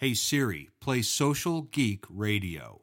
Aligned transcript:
Hey 0.00 0.14
Siri, 0.14 0.70
play 0.80 1.02
Social 1.02 1.60
Geek 1.60 2.06
Radio. 2.08 2.80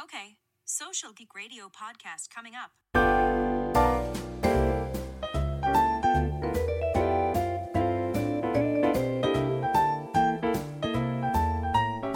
Okay, 0.00 0.36
Social 0.64 1.10
Geek 1.12 1.34
Radio 1.34 1.64
podcast 1.68 2.30
coming 2.32 2.52
up. 2.54 2.70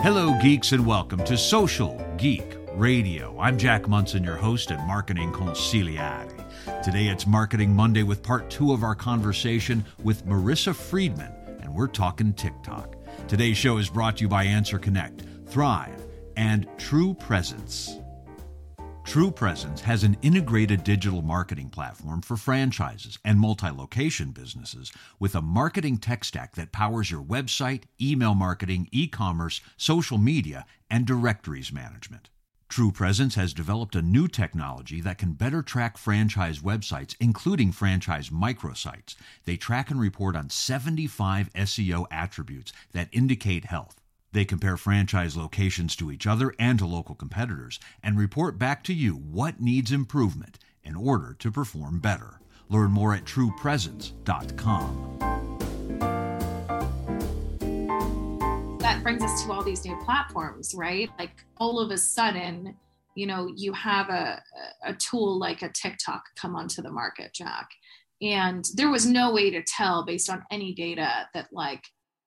Hello, 0.01 0.39
geeks, 0.41 0.71
and 0.71 0.87
welcome 0.87 1.25
to 1.25 1.37
Social 1.37 2.01
Geek 2.17 2.57
Radio. 2.75 3.37
I'm 3.41 3.59
Jack 3.59 3.89
Monson, 3.89 4.23
your 4.23 4.37
host 4.37 4.71
at 4.71 4.87
Marketing 4.87 5.33
Consigliere. 5.33 6.31
Today 6.85 7.09
it's 7.09 7.27
Marketing 7.27 7.75
Monday 7.75 8.05
with 8.05 8.23
part 8.23 8.49
two 8.49 8.73
of 8.73 8.85
our 8.85 8.95
conversation 8.95 9.85
with 10.05 10.25
Maresa 10.25 10.73
Friedman, 10.73 11.33
and 11.63 11.75
we're 11.75 11.89
talking 11.89 12.33
TikTok. 12.33 12.95
Today's 13.27 13.57
show 13.57 13.79
is 13.79 13.89
brought 13.89 14.19
to 14.19 14.23
you 14.23 14.29
by 14.29 14.45
Answer 14.45 14.79
Connect, 14.79 15.25
Thryv, 15.47 15.99
and 16.37 16.69
TruPresence. 16.77 18.05
True 19.07 19.31
Presence 19.31 19.81
has 19.81 20.05
an 20.05 20.19
integrated 20.21 20.85
digital 20.85 21.23
marketing 21.23 21.71
platform 21.71 22.21
for 22.21 22.37
franchises 22.37 23.19
and 23.25 23.41
multi 23.41 23.71
location 23.71 24.31
businesses 24.31 24.93
with 25.19 25.35
a 25.35 25.41
marketing 25.41 25.97
tech 25.97 26.23
stack 26.23 26.55
that 26.57 26.71
powers 26.71 27.11
your 27.11 27.23
website, 27.23 27.85
email 28.01 28.35
marketing, 28.35 28.89
e 28.93 29.09
commerce, 29.09 29.63
social 29.79 30.19
media, 30.19 30.67
and 30.91 31.07
directories 31.07 31.73
management. 31.73 32.29
TruPresence 32.71 33.35
has 33.35 33.55
developed 33.55 33.95
a 33.95 34.03
new 34.03 34.27
technology 34.27 35.01
that 35.01 35.19
can 35.19 35.35
better 35.35 35.63
track 35.63 35.97
franchise 35.97 36.59
websites, 36.61 37.15
including 37.21 37.73
franchise 37.73 38.31
microsites. 38.31 39.15
They 39.45 39.57
track 39.57 39.91
and 39.91 40.01
report 40.01 40.35
on 40.35 40.51
75 40.51 41.53
SEO 41.53 42.07
attributes 42.11 42.73
that 42.93 43.09
indicate 43.13 43.67
health. 43.67 44.01
They 44.33 44.45
compare 44.45 44.77
franchise 44.77 45.37
locations 45.37 45.95
to 45.97 46.11
each 46.11 46.27
other 46.27 46.53
and 46.59 46.79
to 46.81 46.87
local 46.87 47.15
competitors 47.15 47.79
and 48.03 48.19
report 48.19 48.59
back 48.59 48.83
to 48.85 48.93
you 48.93 49.13
what 49.13 49.61
needs 49.61 49.93
improvement 49.93 50.59
in 50.83 50.97
order 50.97 51.37
to 51.39 51.53
perform 51.53 52.01
better. 52.01 52.41
Learn 52.69 52.91
more 52.91 53.15
at 53.15 53.25
trupresence.com. 53.25 55.44
brings 59.05 59.23
us 59.23 59.45
to 59.45 59.53
all 59.53 59.63
these 59.63 59.85
new 59.85 59.95
platforms, 60.03 60.75
right? 60.75 61.11
Like 61.19 61.45
all 61.59 61.79
of 61.79 61.91
a 61.91 61.99
sudden, 61.99 62.75
you 63.15 63.27
know, 63.27 63.53
you 63.55 63.71
have 63.75 64.09
a, 64.09 64.43
a 64.83 64.95
tool 64.95 65.39
like 65.39 65.61
a 65.61 65.69
TikTok 65.69 66.23
come 66.37 66.57
onto 66.57 66.81
the 66.81 66.91
market, 66.91 67.35
Jack. 67.35 67.69
And 68.23 68.65
there 68.75 68.91
was 68.91 69.05
no 69.05 69.31
way 69.31 69.51
to 69.51 69.63
tell 69.63 70.07
based 70.07 70.31
on 70.31 70.43
any 70.51 70.73
data 70.73 71.29
that 71.35 71.49
like 71.53 71.85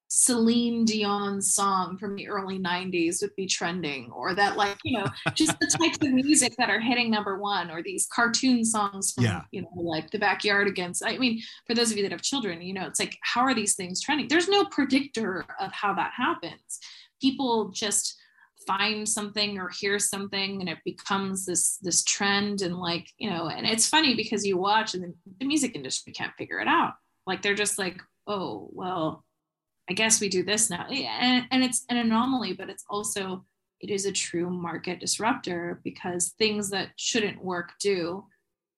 Celine 0.09 0.85
Dion 0.85 1.41
song 1.41 1.97
from 1.97 2.15
the 2.15 2.29
early 2.29 2.57
90s 2.57 3.21
would 3.21 3.35
be 3.35 3.45
trending, 3.45 4.09
or 4.11 4.33
that, 4.35 4.55
like, 4.55 4.77
you 4.83 4.97
know, 4.97 5.05
just 5.33 5.59
the 5.59 5.67
types 5.67 5.97
of 6.01 6.13
music 6.13 6.53
that 6.57 6.69
are 6.69 6.79
hitting 6.79 7.11
number 7.11 7.37
one, 7.37 7.69
or 7.69 7.83
these 7.83 8.07
cartoon 8.13 8.63
songs 8.63 9.11
from, 9.11 9.25
Yeah. 9.25 9.41
you 9.51 9.61
know, 9.63 9.69
like 9.75 10.09
the 10.11 10.19
backyardigans. 10.19 11.01
I 11.05 11.17
mean, 11.17 11.41
for 11.65 11.73
those 11.73 11.91
of 11.91 11.97
you 11.97 12.03
that 12.03 12.11
have 12.13 12.21
children, 12.21 12.61
you 12.61 12.73
know, 12.73 12.87
it's 12.87 12.99
like, 12.99 13.17
how 13.21 13.41
are 13.41 13.53
these 13.53 13.75
things 13.75 14.01
trending? 14.01 14.29
There's 14.29 14.47
no 14.47 14.65
predictor 14.65 15.45
of 15.59 15.71
how 15.73 15.93
that 15.95 16.13
happens. 16.15 16.79
People 17.21 17.69
just 17.69 18.17
find 18.65 19.07
something 19.07 19.57
or 19.57 19.69
hear 19.69 19.97
something 19.99 20.59
and 20.59 20.67
it 20.69 20.79
becomes 20.83 21.45
this 21.45 21.77
this 21.77 22.03
trend 22.03 22.61
and 22.61 22.75
like 22.75 23.07
you 23.17 23.29
know 23.29 23.47
and 23.47 23.65
it's 23.65 23.87
funny 23.87 24.13
because 24.13 24.45
you 24.45 24.57
watch 24.57 24.93
and 24.93 25.03
the, 25.03 25.13
the 25.39 25.45
music 25.45 25.73
industry 25.73 26.11
can't 26.11 26.33
figure 26.37 26.59
it 26.59 26.67
out 26.67 26.93
like 27.25 27.41
they're 27.41 27.55
just 27.55 27.77
like 27.79 28.01
oh 28.25 28.67
well 28.73 29.23
I 29.89 29.93
guess 29.93 30.19
we 30.19 30.29
do 30.29 30.43
this 30.43 30.69
now. 30.69 30.85
And, 30.87 31.45
and 31.51 31.63
it's 31.63 31.85
an 31.89 31.97
anomaly, 31.97 32.53
but 32.53 32.69
it's 32.69 32.85
also, 32.89 33.45
it 33.79 33.89
is 33.89 34.05
a 34.05 34.11
true 34.11 34.49
market 34.49 34.99
disruptor 34.99 35.79
because 35.83 36.33
things 36.37 36.69
that 36.71 36.89
shouldn't 36.97 37.43
work 37.43 37.73
do 37.79 38.25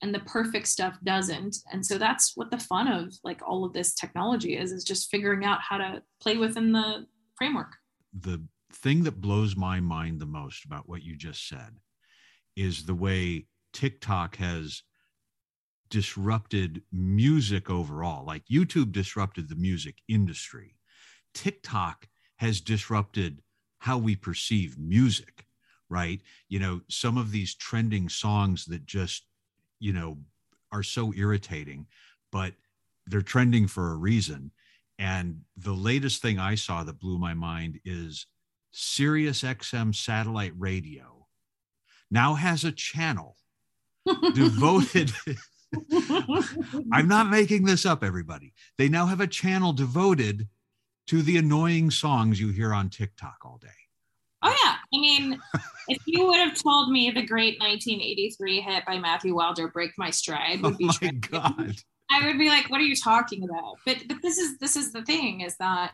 and 0.01 0.13
the 0.13 0.19
perfect 0.19 0.67
stuff 0.67 0.97
doesn't. 1.03 1.57
And 1.73 1.85
so 1.85 1.97
that's 1.97 2.33
what 2.35 2.51
the 2.51 2.57
fun 2.59 2.87
of 2.87 3.13
like 3.23 3.41
all 3.45 3.65
of 3.65 3.73
this 3.73 3.93
technology 3.93 4.55
is, 4.55 4.71
is 4.71 4.83
just 4.83 5.09
figuring 5.09 5.43
out 5.43 5.59
how 5.61 5.77
to 5.77 6.01
play 6.21 6.37
within 6.37 6.71
the 6.71 7.05
framework. 7.35 7.75
the 8.13 8.41
thing 8.71 9.03
that 9.03 9.21
blows 9.21 9.55
my 9.55 9.79
mind 9.79 10.19
the 10.19 10.25
most 10.25 10.65
about 10.65 10.87
what 10.87 11.03
you 11.03 11.15
just 11.15 11.47
said 11.47 11.77
is 12.55 12.85
the 12.85 12.95
way 12.95 13.45
TikTok 13.73 14.35
has 14.37 14.83
disrupted 15.89 16.83
music 16.91 17.69
overall. 17.69 18.25
Like 18.25 18.43
YouTube 18.45 18.91
disrupted 18.91 19.49
the 19.49 19.55
music 19.55 19.95
industry. 20.07 20.75
TikTok 21.33 22.07
has 22.37 22.61
disrupted 22.61 23.41
how 23.79 23.97
we 23.97 24.15
perceive 24.15 24.77
music, 24.77 25.45
right? 25.89 26.21
You 26.47 26.59
know, 26.59 26.81
some 26.89 27.17
of 27.17 27.31
these 27.31 27.55
trending 27.55 28.09
songs 28.09 28.65
that 28.65 28.85
just, 28.85 29.25
you 29.79 29.93
know, 29.93 30.17
are 30.71 30.83
so 30.83 31.13
irritating, 31.13 31.87
but 32.31 32.53
they're 33.07 33.21
trending 33.21 33.67
for 33.67 33.91
a 33.91 33.97
reason. 33.97 34.51
And 34.97 35.41
the 35.57 35.73
latest 35.73 36.21
thing 36.21 36.39
I 36.39 36.55
saw 36.55 36.83
that 36.83 36.99
blew 36.99 37.17
my 37.17 37.33
mind 37.33 37.79
is 37.85 38.27
Sirius 38.71 39.41
XM 39.41 39.95
satellite 39.95 40.53
radio 40.57 41.19
now 42.11 42.35
has 42.35 42.63
a 42.63 42.71
channel 42.71 43.37
devoted. 44.33 45.11
I'm 46.91 47.07
not 47.07 47.29
making 47.29 47.65
this 47.65 47.85
up, 47.85 48.03
everybody. 48.03 48.53
They 48.77 48.89
now 48.89 49.05
have 49.05 49.21
a 49.21 49.27
channel 49.27 49.73
devoted 49.73 50.47
to 51.09 51.23
the 51.23 51.37
annoying 51.37 51.89
songs 51.89 52.39
you 52.39 52.49
hear 52.49 52.71
on 52.71 52.87
TikTok 52.87 53.37
all 53.43 53.57
day. 53.59 53.67
Oh 54.43 54.49
yeah. 54.63 54.75
I 54.75 54.99
mean, 54.99 55.39
if 55.87 55.97
you 56.05 56.27
would 56.27 56.37
have 56.37 56.55
told 56.55 56.91
me 56.91 57.09
the 57.09 57.25
great 57.25 57.59
1983 57.59 58.61
hit 58.61 58.85
by 58.85 58.99
Matthew 58.99 59.33
Wilder, 59.33 59.69
"Break 59.69 59.91
My 59.97 60.11
Stride," 60.11 60.59
Oh 60.63 60.69
would 60.69 60.77
be 60.77 60.83
oh, 60.85 60.87
my 60.87 60.93
trending, 60.93 61.23
God. 61.31 61.75
I 62.11 62.27
would 62.27 62.37
be 62.37 62.49
like, 62.49 62.69
"What 62.69 62.79
are 62.79 62.85
you 62.85 62.95
talking 62.95 63.43
about?" 63.43 63.77
But 63.87 64.03
but 64.07 64.17
this 64.21 64.37
is 64.37 64.59
this 64.59 64.75
is 64.75 64.93
the 64.93 65.01
thing 65.01 65.41
is 65.41 65.57
that 65.57 65.93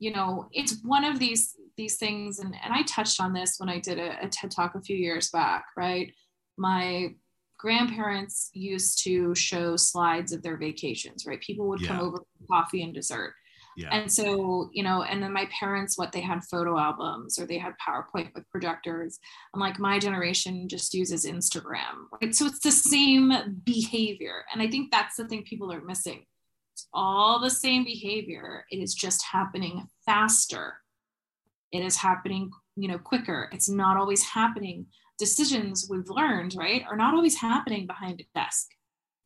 you 0.00 0.12
know 0.12 0.48
it's 0.50 0.80
one 0.82 1.04
of 1.04 1.20
these 1.20 1.54
these 1.76 1.96
things, 1.96 2.40
and 2.40 2.52
and 2.64 2.74
I 2.74 2.82
touched 2.82 3.20
on 3.20 3.32
this 3.32 3.56
when 3.58 3.68
I 3.68 3.78
did 3.78 4.00
a, 4.00 4.24
a 4.24 4.28
TED 4.28 4.50
talk 4.50 4.74
a 4.74 4.80
few 4.80 4.96
years 4.96 5.30
back. 5.30 5.64
Right, 5.76 6.12
my 6.58 7.14
grandparents 7.56 8.50
used 8.52 9.02
to 9.04 9.32
show 9.36 9.76
slides 9.76 10.32
of 10.32 10.42
their 10.42 10.56
vacations. 10.56 11.24
Right, 11.24 11.40
people 11.40 11.68
would 11.68 11.86
come 11.86 12.00
over 12.00 12.18
for 12.18 12.46
coffee 12.50 12.82
and 12.82 12.92
dessert. 12.92 13.32
Yeah. 13.76 13.90
And 13.92 14.10
so, 14.10 14.70
you 14.72 14.82
know, 14.82 15.02
and 15.02 15.22
then 15.22 15.32
my 15.32 15.48
parents, 15.58 15.98
what 15.98 16.10
they 16.10 16.22
had 16.22 16.42
photo 16.44 16.78
albums 16.78 17.38
or 17.38 17.46
they 17.46 17.58
had 17.58 17.74
PowerPoint 17.86 18.34
with 18.34 18.48
projectors. 18.50 19.18
And 19.52 19.60
like 19.60 19.78
my 19.78 19.98
generation 19.98 20.66
just 20.68 20.94
uses 20.94 21.26
Instagram, 21.26 22.06
right? 22.20 22.34
So 22.34 22.46
it's 22.46 22.60
the 22.60 22.72
same 22.72 23.60
behavior. 23.64 24.44
And 24.52 24.62
I 24.62 24.68
think 24.68 24.90
that's 24.90 25.16
the 25.16 25.28
thing 25.28 25.44
people 25.44 25.70
are 25.72 25.82
missing. 25.82 26.24
It's 26.72 26.88
all 26.92 27.38
the 27.38 27.50
same 27.50 27.84
behavior. 27.84 28.64
It 28.70 28.78
is 28.78 28.94
just 28.94 29.22
happening 29.30 29.86
faster. 30.06 30.74
It 31.70 31.80
is 31.80 31.96
happening, 31.96 32.50
you 32.76 32.88
know, 32.88 32.98
quicker. 32.98 33.50
It's 33.52 33.68
not 33.68 33.98
always 33.98 34.22
happening. 34.22 34.86
Decisions 35.18 35.86
we've 35.90 36.08
learned, 36.08 36.54
right, 36.56 36.82
are 36.88 36.96
not 36.96 37.14
always 37.14 37.36
happening 37.36 37.86
behind 37.86 38.20
a 38.20 38.38
desk 38.38 38.68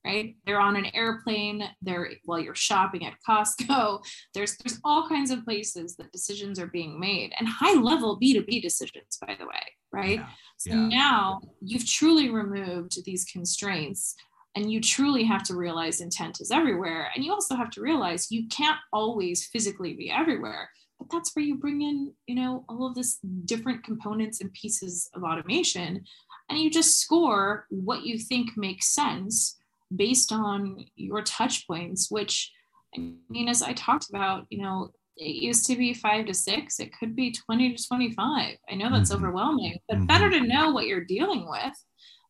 right 0.05 0.35
they're 0.47 0.61
on 0.61 0.77
an 0.77 0.87
airplane 0.95 1.63
they're 1.83 2.11
while 2.25 2.39
you're 2.41 2.55
shopping 2.55 3.05
at 3.07 3.15
costco 3.29 4.03
there's 4.35 4.57
there's 4.59 4.81
all 4.85 5.09
kinds 5.09 5.31
of 5.31 5.45
places 5.45 5.97
that 5.97 6.11
decisions 6.13 6.59
are 6.59 6.67
being 6.69 6.99
made 6.99 7.33
and 7.39 7.49
high 7.49 7.79
level 7.79 8.19
b2b 8.19 8.63
decisions 8.63 9.19
by 9.27 9.37
the 9.39 9.47
way 9.47 9.63
right 9.93 10.19
Yeah. 10.21 10.27
so 10.57 10.71
yeah. 10.71 10.89
now 10.89 11.41
you've 11.61 11.87
truly 11.87 12.31
removed 12.31 13.05
these 13.05 13.25
constraints 13.25 14.15
and 14.57 14.73
you 14.73 14.81
truly 14.81 15.23
have 15.25 15.43
to 15.45 15.55
realize 15.55 16.01
intent 16.01 16.41
is 16.41 16.51
everywhere 16.51 17.11
and 17.15 17.25
you 17.25 17.33
also 17.33 17.55
have 17.55 17.71
to 17.71 17.81
realize 17.83 18.31
you 18.31 18.49
can't 18.49 18.79
always 18.93 19.47
physically 19.47 19.95
be 19.95 20.11
everywhere 20.11 20.69
but 20.99 21.09
that's 21.11 21.35
where 21.37 21.45
you 21.45 21.57
bring 21.57 21.83
in 21.83 22.13
you 22.27 22.35
know 22.35 22.65
all 22.69 22.87
of 22.87 22.95
this 22.95 23.19
different 23.45 23.85
components 23.85 24.41
and 24.41 24.53
pieces 24.55 25.11
of 25.15 25.23
automation 25.25 26.03
and 26.49 26.59
you 26.59 26.69
just 26.71 26.99
score 26.99 27.67
what 27.71 28.03
you 28.05 28.19
think 28.19 28.51
makes 28.57 28.89
sense 28.95 29.57
based 29.95 30.33
on 30.33 30.85
your 30.97 31.23
touch 31.23 31.67
points 31.67 32.11
which 32.11 32.53
i 32.97 32.99
mean 33.29 33.49
as 33.49 33.63
i 33.63 33.73
talked 33.73 34.09
about 34.09 34.47
you 34.51 34.63
know 34.63 34.91
it 35.17 35.35
used 35.43 35.67
to 35.67 35.77
be 35.77 35.93
five 35.93 36.25
to 36.27 36.35
six 36.35 36.81
it 36.81 36.93
could 36.99 37.15
be 37.17 37.33
20 37.33 37.75
to 37.75 37.87
25 37.87 38.57
i 38.71 38.75
know 38.75 38.91
that's 38.91 39.11
Mhm. 39.11 39.17
overwhelming 39.17 39.79
but 39.89 39.99
Mhm. 39.99 40.07
better 40.07 40.31
to 40.31 40.41
know 40.47 40.71
what 40.71 40.87
you're 40.87 41.05
dealing 41.05 41.49
with 41.49 41.75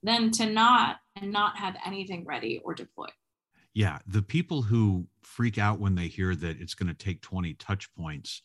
than 0.03 0.31
to 0.31 0.47
not 0.47 0.97
and 1.17 1.31
not 1.31 1.57
have 1.59 1.77
anything 1.85 2.25
ready 2.25 2.61
or 2.65 2.75
deployed 2.75 3.13
Yeah, 3.75 4.01
the 4.07 4.23
people 4.23 4.63
who 4.63 5.07
freak 5.23 5.59
out 5.59 5.79
when 5.79 5.95
they 5.95 6.09
hear 6.09 6.35
that 6.35 6.61
it's 6.61 6.75
going 6.75 6.89
to 6.89 6.95
take 6.95 7.23
20 7.23 7.55
touch 7.55 7.93
points, 7.95 8.43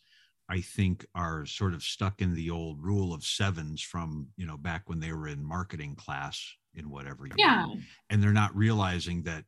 I 0.49 0.61
think 0.61 1.05
are 1.15 1.45
sort 1.47 1.73
of 1.73 1.81
stuck 1.81 2.21
in 2.21 2.35
the 2.35 2.51
old 2.51 2.83
rule 2.83 3.13
of 3.13 3.23
sevens 3.23 3.81
from, 3.81 4.27
you 4.37 4.45
know, 4.45 4.57
back 4.57 4.87
when 4.87 4.99
they 4.99 5.11
were 5.11 5.27
in 5.27 5.43
marketing 5.43 5.95
class 5.95 6.53
in 6.77 6.89
whatever 6.89 7.27
yeah 7.37 7.65
And 8.09 8.21
they're 8.21 8.33
not 8.33 8.55
realizing 8.55 9.23
that, 9.23 9.45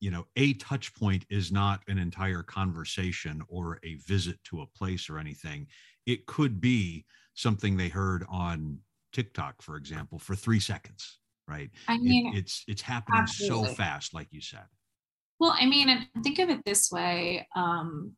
you 0.00 0.10
know, 0.10 0.26
a 0.36 0.54
touch 0.54 0.94
point 0.94 1.24
is 1.30 1.52
not 1.52 1.80
an 1.88 1.98
entire 1.98 2.42
conversation 2.42 3.42
or 3.48 3.78
a 3.84 3.94
visit 3.96 4.42
to 4.44 4.62
a 4.62 4.66
place 4.66 5.08
or 5.08 5.18
anything. 5.18 5.66
it 6.06 6.26
could 6.26 6.60
be 6.60 7.04
something 7.34 7.76
they 7.76 7.88
heard 7.88 8.24
on 8.28 8.78
TikTok, 9.12 9.62
for 9.62 9.76
example, 9.76 10.18
for 10.18 10.34
three 10.34 10.60
seconds, 10.60 11.18
right? 11.48 11.70
I 11.88 11.98
mean, 11.98 12.34
it, 12.34 12.38
it's 12.38 12.64
it's 12.66 12.82
happening 12.82 13.22
absolutely. 13.22 13.68
so 13.68 13.74
fast, 13.74 14.12
like 14.12 14.28
you 14.30 14.40
said. 14.40 14.66
Well, 15.40 15.54
I 15.58 15.66
mean, 15.66 15.88
and 15.88 16.06
think 16.22 16.38
of 16.38 16.50
it 16.50 16.64
this 16.64 16.90
way: 16.90 17.46
um, 17.56 18.12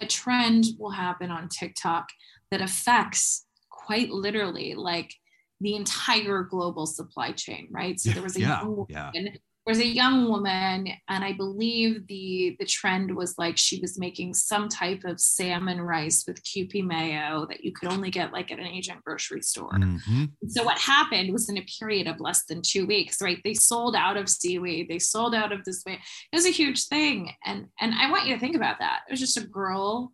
a 0.00 0.06
trend 0.06 0.64
will 0.78 0.90
happen 0.90 1.30
on 1.30 1.48
TikTok 1.48 2.08
that 2.50 2.60
affects 2.60 3.46
quite 3.70 4.10
literally, 4.10 4.74
like 4.74 5.14
the 5.62 5.74
entire 5.76 6.42
global 6.42 6.86
supply 6.86 7.32
chain, 7.32 7.68
right? 7.70 7.98
So 7.98 8.10
there 8.10 8.22
was 8.22 8.36
a 8.36 8.40
yeah, 8.40 8.60
young 8.60 8.76
woman 8.76 8.86
yeah. 8.88 9.10
there 9.14 9.32
was 9.66 9.78
a 9.78 9.86
young 9.86 10.28
woman 10.28 10.88
and 11.08 11.24
i 11.24 11.32
believe 11.32 12.04
the 12.08 12.56
the 12.58 12.64
trend 12.66 13.14
was 13.14 13.36
like 13.38 13.56
she 13.56 13.78
was 13.80 13.96
making 13.98 14.34
some 14.34 14.68
type 14.68 15.02
of 15.04 15.20
salmon 15.20 15.80
rice 15.80 16.24
with 16.26 16.42
kewpie 16.42 16.84
mayo 16.84 17.46
that 17.48 17.62
you 17.62 17.72
could 17.72 17.92
only 17.92 18.10
get 18.10 18.32
like 18.32 18.50
at 18.50 18.58
an 18.58 18.66
asian 18.66 18.98
grocery 19.04 19.40
store 19.40 19.70
Mhm. 19.72 20.32
so 20.48 20.64
what 20.64 20.78
happened 20.78 21.32
was 21.32 21.48
in 21.48 21.58
a 21.58 21.66
period 21.78 22.08
of 22.08 22.18
less 22.18 22.44
than 22.46 22.60
two 22.60 22.86
weeks 22.86 23.22
right 23.22 23.38
they 23.44 23.54
sold 23.54 23.94
out 23.94 24.16
of 24.16 24.28
seaweed 24.28 24.88
they 24.88 24.98
sold 24.98 25.32
out 25.32 25.52
of 25.52 25.64
this 25.64 25.84
way 25.86 25.94
it 26.32 26.36
was 26.36 26.46
a 26.46 26.50
huge 26.50 26.88
thing 26.88 27.30
and 27.44 27.66
and 27.80 27.94
i 27.94 28.10
want 28.10 28.26
you 28.26 28.34
to 28.34 28.40
think 28.40 28.56
about 28.56 28.80
that 28.80 29.00
it 29.08 29.12
was 29.12 29.20
just 29.20 29.36
a 29.36 29.46
girl 29.46 30.12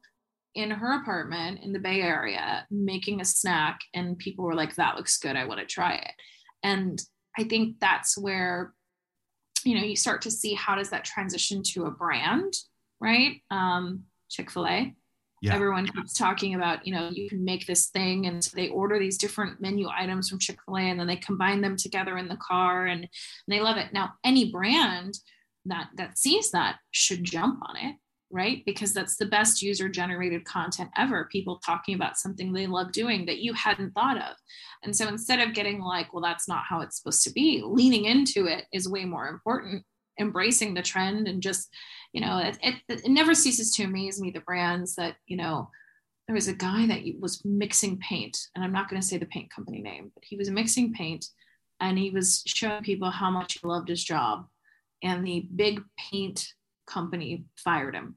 in 0.54 0.70
her 0.70 1.00
apartment 1.00 1.60
in 1.62 1.72
the 1.72 1.78
bay 1.78 2.00
area 2.00 2.66
making 2.70 3.20
a 3.20 3.24
snack 3.24 3.80
and 3.94 4.18
people 4.18 4.44
were 4.44 4.54
like 4.54 4.74
that 4.74 4.96
looks 4.96 5.18
good 5.18 5.36
i 5.36 5.44
want 5.44 5.60
to 5.60 5.66
try 5.66 5.94
it. 5.94 6.12
And 6.62 7.00
i 7.38 7.44
think 7.44 7.78
that's 7.80 8.16
where 8.18 8.72
you 9.64 9.76
know 9.76 9.84
you 9.84 9.96
start 9.96 10.22
to 10.22 10.30
see 10.30 10.54
how 10.54 10.74
does 10.74 10.90
that 10.90 11.04
transition 11.04 11.62
to 11.62 11.84
a 11.84 11.90
brand 11.90 12.52
right? 13.00 13.42
Um 13.50 14.04
chick-fil-a. 14.28 14.94
Yeah. 15.40 15.54
everyone 15.54 15.86
keeps 15.86 16.14
talking 16.14 16.56
about 16.56 16.84
you 16.86 16.92
know 16.92 17.10
you 17.12 17.28
can 17.28 17.44
make 17.44 17.66
this 17.66 17.86
thing 17.86 18.26
and 18.26 18.42
so 18.42 18.50
they 18.54 18.68
order 18.68 18.98
these 18.98 19.16
different 19.16 19.60
menu 19.60 19.86
items 19.88 20.28
from 20.28 20.40
chick-fil-a 20.40 20.80
and 20.80 20.98
then 20.98 21.06
they 21.06 21.16
combine 21.16 21.60
them 21.60 21.76
together 21.76 22.18
in 22.18 22.26
the 22.26 22.36
car 22.36 22.86
and, 22.86 23.02
and 23.02 23.08
they 23.46 23.60
love 23.60 23.76
it. 23.76 23.92
Now 23.92 24.14
any 24.24 24.50
brand 24.50 25.18
that 25.66 25.90
that 25.96 26.18
sees 26.18 26.50
that 26.50 26.78
should 26.90 27.22
jump 27.22 27.60
on 27.62 27.76
it 27.76 27.96
right? 28.30 28.62
Because 28.66 28.92
that's 28.92 29.16
the 29.16 29.26
best 29.26 29.62
user 29.62 29.88
generated 29.88 30.44
content 30.44 30.90
ever 30.96 31.28
people 31.30 31.60
talking 31.64 31.94
about 31.94 32.18
something 32.18 32.52
they 32.52 32.66
love 32.66 32.92
doing 32.92 33.26
that 33.26 33.38
you 33.38 33.52
hadn't 33.54 33.92
thought 33.92 34.18
of. 34.18 34.36
And 34.82 34.94
so 34.94 35.08
instead 35.08 35.40
of 35.40 35.54
getting 35.54 35.80
like 35.80 36.12
well 36.12 36.22
that's 36.22 36.48
not 36.48 36.64
how 36.68 36.80
it's 36.80 36.98
supposed 36.98 37.24
to 37.24 37.32
be 37.32 37.62
leaning 37.64 38.04
into 38.04 38.46
it 38.46 38.64
is 38.72 38.88
way 38.88 39.04
more 39.04 39.28
important 39.28 39.84
embracing 40.20 40.74
the 40.74 40.82
trend 40.82 41.28
and 41.28 41.40
just 41.40 41.68
you 42.12 42.20
know 42.20 42.38
it, 42.38 42.58
it, 42.60 42.74
it 42.88 43.08
never 43.08 43.34
ceases 43.34 43.72
to 43.72 43.84
amaze 43.84 44.20
me 44.20 44.32
the 44.32 44.40
brands 44.40 44.96
that 44.96 45.14
you 45.28 45.36
know 45.36 45.70
there 46.26 46.34
was 46.34 46.48
a 46.48 46.52
guy 46.52 46.86
that 46.88 47.02
was 47.20 47.40
mixing 47.44 47.96
paint 47.98 48.36
and 48.56 48.64
i'm 48.64 48.72
not 48.72 48.88
going 48.88 49.00
to 49.00 49.06
say 49.06 49.16
the 49.16 49.26
paint 49.26 49.48
company 49.48 49.80
name 49.80 50.10
but 50.12 50.24
he 50.24 50.36
was 50.36 50.50
mixing 50.50 50.92
paint 50.92 51.24
and 51.80 51.98
he 51.98 52.10
was 52.10 52.42
showing 52.46 52.82
people 52.82 53.10
how 53.10 53.30
much 53.30 53.58
he 53.60 53.66
loved 53.66 53.88
his 53.88 54.02
job. 54.02 54.46
And 55.02 55.24
the 55.24 55.48
big 55.54 55.80
paint 55.96 56.52
company 56.88 57.44
fired 57.62 57.94
him 57.94 58.16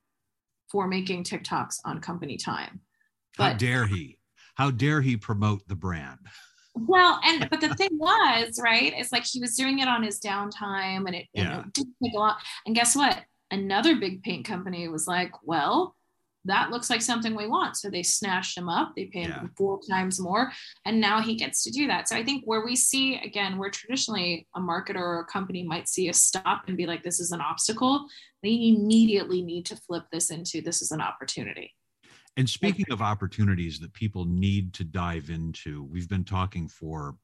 for 0.71 0.87
making 0.87 1.23
tiktoks 1.23 1.75
on 1.85 1.99
company 1.99 2.37
time 2.37 2.79
How 3.37 3.49
but 3.49 3.59
dare 3.59 3.85
he? 3.85 4.17
How 4.55 4.71
dare 4.71 5.01
he 5.01 5.17
promote 5.17 5.67
the 5.67 5.75
brand? 5.75 6.19
well, 6.73 7.19
and 7.25 7.49
but 7.49 7.59
the 7.59 7.75
thing 7.75 7.89
was, 7.93 8.57
right, 8.63 8.93
it's 8.95 9.11
like 9.11 9.25
he 9.25 9.41
was 9.41 9.55
doing 9.57 9.79
it 9.79 9.87
on 9.89 10.01
his 10.03 10.19
downtime 10.21 11.05
and 11.05 11.15
it, 11.15 11.27
and 11.35 11.49
Yeah. 11.49 11.59
it 11.59 11.73
didn't 11.73 11.95
take 12.03 12.13
a 12.13 12.17
lot. 12.17 12.37
And 12.65 12.73
guess 12.73 12.95
what? 12.95 13.19
Another 13.51 13.97
big 13.97 14.23
paint 14.23 14.45
company 14.45 14.87
was 14.87 15.05
like, 15.07 15.31
well, 15.43 15.95
that 16.45 16.71
looks 16.71 16.89
like 16.89 17.01
something 17.01 17.35
we 17.35 17.47
want. 17.47 17.77
So 17.77 17.89
they 17.89 18.03
snatched 18.03 18.57
him 18.57 18.67
up. 18.67 18.93
They 18.95 19.05
paid 19.05 19.27
Yeah. 19.27 19.41
him 19.41 19.51
four 19.57 19.79
times 19.89 20.19
more. 20.19 20.51
And 20.85 20.99
now 20.99 21.21
he 21.21 21.35
gets 21.35 21.63
to 21.63 21.71
do 21.71 21.87
that. 21.87 22.09
So 22.09 22.15
I 22.15 22.23
think 22.23 22.43
where 22.45 22.65
we 22.65 22.75
see, 22.75 23.15
again, 23.17 23.57
where 23.57 23.69
traditionally 23.69 24.47
a 24.55 24.59
marketer 24.59 24.95
or 24.95 25.19
a 25.19 25.25
company 25.25 25.63
might 25.63 25.87
see 25.87 26.09
a 26.09 26.13
stop 26.13 26.63
and 26.67 26.75
be 26.75 26.87
like, 26.87 27.03
this 27.03 27.19
is 27.19 27.31
an 27.31 27.41
obstacle, 27.41 28.07
they 28.41 28.69
immediately 28.69 29.41
need 29.41 29.65
to 29.67 29.75
flip 29.75 30.05
this 30.11 30.31
into 30.31 30.61
this 30.61 30.81
is 30.81 30.91
an 30.91 31.01
opportunity. 31.01 31.73
And 32.37 32.49
speaking 32.49 32.85
of 32.91 33.01
opportunities 33.01 33.79
that 33.79 33.93
people 33.93 34.25
need 34.25 34.73
to 34.75 34.83
dive 34.83 35.29
into, 35.29 35.83
we've 35.83 36.09
been 36.09 36.23
talking 36.23 36.67
for 36.67 37.17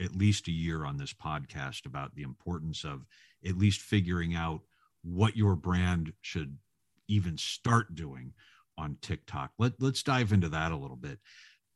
at 0.00 0.16
least 0.16 0.48
a 0.48 0.52
year 0.52 0.84
on 0.84 0.96
this 0.96 1.12
podcast 1.12 1.86
about 1.86 2.14
the 2.14 2.22
importance 2.22 2.84
of 2.84 3.04
at 3.46 3.56
least 3.56 3.80
figuring 3.80 4.34
out 4.34 4.62
what 5.02 5.36
your 5.36 5.54
brand 5.54 6.12
should 6.22 6.56
even 7.08 7.38
start 7.38 7.94
doing 7.94 8.32
on 8.78 8.98
TikTok. 9.02 9.52
Let, 9.58 9.72
let's 9.80 10.02
dive 10.02 10.32
into 10.32 10.48
that 10.50 10.72
a 10.72 10.76
little 10.76 10.96
bit. 10.96 11.18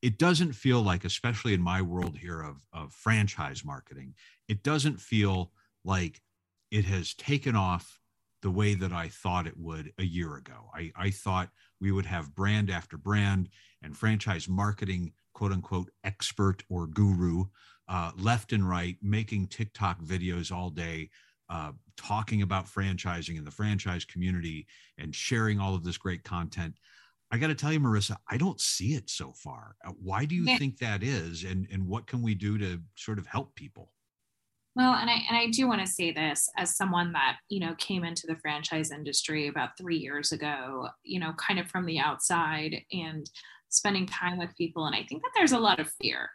It 0.03 0.19
doesn't 0.19 0.55
feel 0.55 0.81
like, 0.83 1.05
especially 1.05 1.53
in 1.55 1.61
my 1.61 1.83
world 1.83 2.17
here 2.17 2.41
of, 2.41 2.67
of 2.73 2.93
franchise 2.93 3.65
marketing, 3.65 4.15
it 4.49 4.63
doesn't 4.63 5.01
feel 5.01 5.53
like 5.85 6.21
it 6.71 6.85
has 6.87 7.15
taken 7.15 7.55
off 7.55 7.99
the 8.43 8.51
way 8.51 8.75
that 8.75 8.93
I 8.93 9.09
thought 9.09 9.47
it 9.47 9.59
would 9.59 9.93
a 9.99 10.05
year 10.05 10.37
ago. 10.37 10.71
I, 10.75 10.91
I 10.97 11.11
thought 11.11 11.51
we 11.81 11.93
would 11.93 12.07
have 12.07 12.35
brand 12.35 12.71
after 12.71 12.97
brand 12.97 13.51
and 13.83 13.97
franchise 13.97 14.49
marketing, 14.49 15.13
quote 15.35 15.53
unquote, 15.53 15.91
expert 16.05 16.63
or 16.71 16.87
guru 16.87 17.45
uh, 17.89 18.13
left 18.17 18.53
and 18.53 18.67
right 18.67 18.97
making 19.03 19.49
TikTok 19.49 20.01
videos 20.01 20.53
all 20.53 20.71
day, 20.71 21.11
uh, 21.51 21.73
talking 21.97 22.43
about 22.43 22.67
franchising 22.67 23.37
and 23.37 23.47
the 23.47 23.51
franchise 23.51 24.05
community 24.05 24.67
and 24.99 25.15
sharing 25.15 25.59
all 25.59 25.75
of 25.75 25.85
this 25.85 25.99
great 25.99 26.23
content. 26.23 26.75
I 27.33 27.39
got 27.39 27.49
to 27.49 27.55
tell 27.55 27.73
you, 27.73 27.81
Maresa, 27.81 28.17
I 28.29 28.37
don't 28.37 28.61
see 28.61 28.95
it 28.95 29.11
so 29.11 29.33
far. 29.33 29.77
Uh, 29.85 29.91
why 30.01 30.25
do 30.25 30.35
you 30.35 30.45
Yeah. 30.45 30.59
think 30.59 30.79
that 30.79 31.03
is? 31.03 31.45
And, 31.45 31.67
and 31.71 31.87
what 31.87 32.07
can 32.07 32.23
we 32.23 32.35
do 32.35 32.57
to 32.59 32.81
sort 32.97 33.19
of 33.19 33.27
help 33.27 33.55
people? 33.55 33.93
Well, 34.77 34.95
and 34.95 35.11
I 35.11 35.15
and 35.29 35.37
I 35.37 35.49
do 35.49 35.67
want 35.67 35.81
to 35.81 35.87
say 35.87 36.13
this 36.13 36.49
as 36.57 36.77
someone 36.77 37.13
that 37.13 37.39
you 37.49 37.59
know 37.59 37.75
came 37.77 38.05
into 38.05 38.29
the 38.29 38.37
franchise 38.37 38.93
industry 38.93 39.49
about 39.49 39.77
three 39.77 39.97
years 39.97 40.31
ago, 40.31 40.89
you 41.03 41.19
know, 41.19 41.33
kind 41.33 41.59
of 41.59 41.67
from 41.67 41.87
the 41.87 41.99
outside 41.99 42.77
and 42.93 43.29
spending 43.69 44.07
time 44.07 44.39
with 44.39 44.57
people, 44.57 44.87
and 44.87 44.95
I 44.95 45.03
think 45.03 45.23
that 45.23 45.33
there's 45.35 45.53
a 45.53 45.59
lot 45.59 45.81
of 45.81 45.93
fear, 46.01 46.31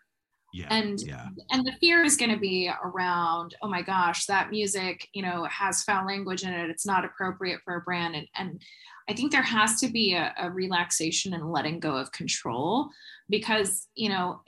Yeah. 0.56 0.68
and 0.70 1.02
yeah. 1.02 1.28
and 1.52 1.66
the 1.66 1.74
fear 1.82 2.02
is 2.04 2.16
going 2.16 2.32
to 2.32 2.40
be 2.40 2.72
around, 2.82 3.56
oh 3.62 3.68
my 3.68 3.82
gosh, 3.82 4.26
that 4.28 4.52
music, 4.52 5.10
you 5.14 5.22
know, 5.22 5.44
has 5.52 5.84
foul 5.84 6.08
language 6.08 6.44
in 6.44 6.54
it. 6.54 6.70
It's 6.70 6.86
not 6.86 7.04
appropriate 7.04 7.60
for 7.66 7.76
a 7.76 7.82
brand, 7.82 8.16
and 8.16 8.28
and 8.36 8.62
I 9.10 9.14
think 9.14 9.34
there 9.34 9.42
has 9.42 9.82
to 9.82 9.90
be 9.90 10.14
a, 10.14 10.34
a 10.40 10.50
relaxation 10.50 11.34
and 11.34 11.52
letting 11.52 11.82
go 11.82 11.98
of 11.98 12.14
control 12.14 12.90
because 13.30 13.88
you 13.96 14.08
know 14.08 14.40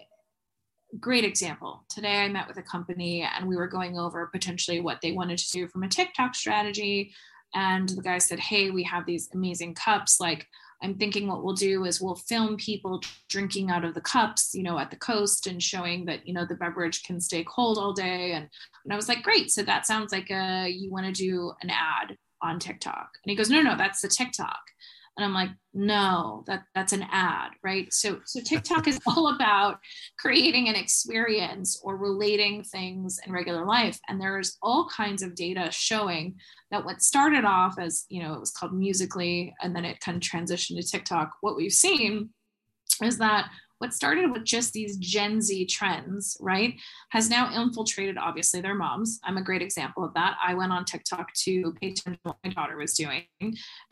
great 1.02 1.26
example. 1.26 1.84
Today 1.90 2.24
I 2.24 2.30
met 2.30 2.48
with 2.48 2.58
a 2.58 2.64
company 2.64 3.22
and 3.22 3.46
we 3.46 3.58
were 3.58 3.68
going 3.68 4.00
over 4.00 4.28
potentially 4.28 4.80
what 4.80 5.00
they 5.02 5.12
wanted 5.12 5.38
to 5.40 5.52
do 5.52 5.68
from 5.68 5.84
a 5.84 5.90
TikTok 5.90 6.34
strategy. 6.34 7.14
And 7.54 7.90
the 7.90 8.02
guy 8.02 8.18
said, 8.18 8.40
Hey, 8.40 8.72
we 8.72 8.84
have 8.84 9.06
these 9.06 9.30
amazing 9.34 9.76
cups. 9.76 10.20
Like, 10.20 10.48
I'm 10.82 10.96
thinking 10.96 11.28
what 11.28 11.44
we'll 11.44 11.56
do 11.56 11.86
is 11.86 12.02
we'll 12.02 12.16
film 12.16 12.58
people 12.58 13.02
drinking 13.30 13.72
out 13.72 13.84
of 13.84 13.94
the 13.94 14.02
cups, 14.02 14.54
you 14.54 14.64
know, 14.64 14.78
at 14.78 14.92
the 14.92 14.98
coast 14.98 15.48
and 15.48 15.62
showing 15.62 16.06
that, 16.06 16.28
you 16.28 16.34
know, 16.34 16.46
the 16.46 16.56
beverage 16.56 17.04
can 17.04 17.20
stay 17.20 17.44
cold 17.44 17.78
all 17.78 17.94
day. 17.94 18.34
And, 18.34 18.48
and 18.84 18.94
I 18.94 18.96
was 18.96 19.10
like, 19.10 19.24
great. 19.24 19.52
So 19.52 19.64
that 19.64 19.88
sounds 19.88 20.12
like 20.12 20.30
a, 20.30 20.68
you 20.70 20.92
want 20.92 21.08
to 21.08 21.12
do 21.12 21.54
an 21.62 21.72
ad 21.72 22.18
on 22.42 22.60
TikTok. 22.60 23.10
And 23.24 23.30
he 23.30 23.36
goes, 23.36 23.50
no, 23.50 23.62
no, 23.62 23.76
that's 23.76 24.02
the 24.02 24.08
TikTok. 24.08 24.60
And 25.18 25.26
I'm 25.26 25.34
like, 25.34 25.50
no, 25.74 26.44
that 26.48 26.64
that's 26.76 26.94
an 26.94 27.06
ad, 27.12 27.50
right? 27.64 27.92
So 27.92 28.20
so 28.26 28.40
TikTok 28.40 28.88
is 28.88 29.00
all 29.08 29.34
about 29.36 29.80
creating 30.20 30.70
an 30.70 30.76
experience 30.76 31.82
or 31.84 31.98
relating 31.98 32.64
things 32.64 33.20
in 33.26 33.34
regular 33.34 33.66
life. 33.66 34.00
And 34.08 34.22
there's 34.22 34.58
all 34.62 34.88
kinds 34.96 35.24
of 35.24 35.36
data 35.36 35.70
showing 35.72 36.36
that 36.72 36.86
what 36.86 37.02
started 37.02 37.46
off 37.46 37.80
as, 37.80 38.06
you 38.10 38.22
know, 38.22 38.34
it 38.34 38.40
was 38.40 38.52
called 38.52 38.74
Musical.ly, 38.74 39.54
and 39.62 39.76
then 39.76 39.86
it 39.86 40.00
kind 40.00 40.16
of 40.16 40.22
transitioned 40.22 40.80
to 40.80 40.88
TikTok. 40.88 41.32
What 41.42 41.56
we've 41.56 41.72
seen 41.72 42.30
is 43.04 43.18
that 43.18 43.50
what 43.80 43.94
started 43.94 44.32
with 44.32 44.44
just 44.44 44.74
these 44.74 44.98
Gen 44.98 45.42
Z 45.42 45.66
trends, 45.68 46.38
right, 46.40 46.76
has 47.10 47.30
now 47.30 47.54
infiltrated 47.54 48.18
obviously 48.18 48.62
their 48.62 48.76
moms. 48.76 49.20
I'm 49.24 49.38
a 49.38 49.44
great 49.44 49.62
example 49.62 50.04
of 50.04 50.14
that. 50.16 50.38
I 50.46 50.54
went 50.54 50.72
on 50.72 50.86
TikTok 50.86 51.34
to 51.44 51.74
pay 51.82 51.90
attention 51.90 52.14
to 52.14 52.20
what 52.24 52.38
my 52.44 52.52
daughter 52.52 52.78
was 52.78 52.94
doing. 52.94 53.24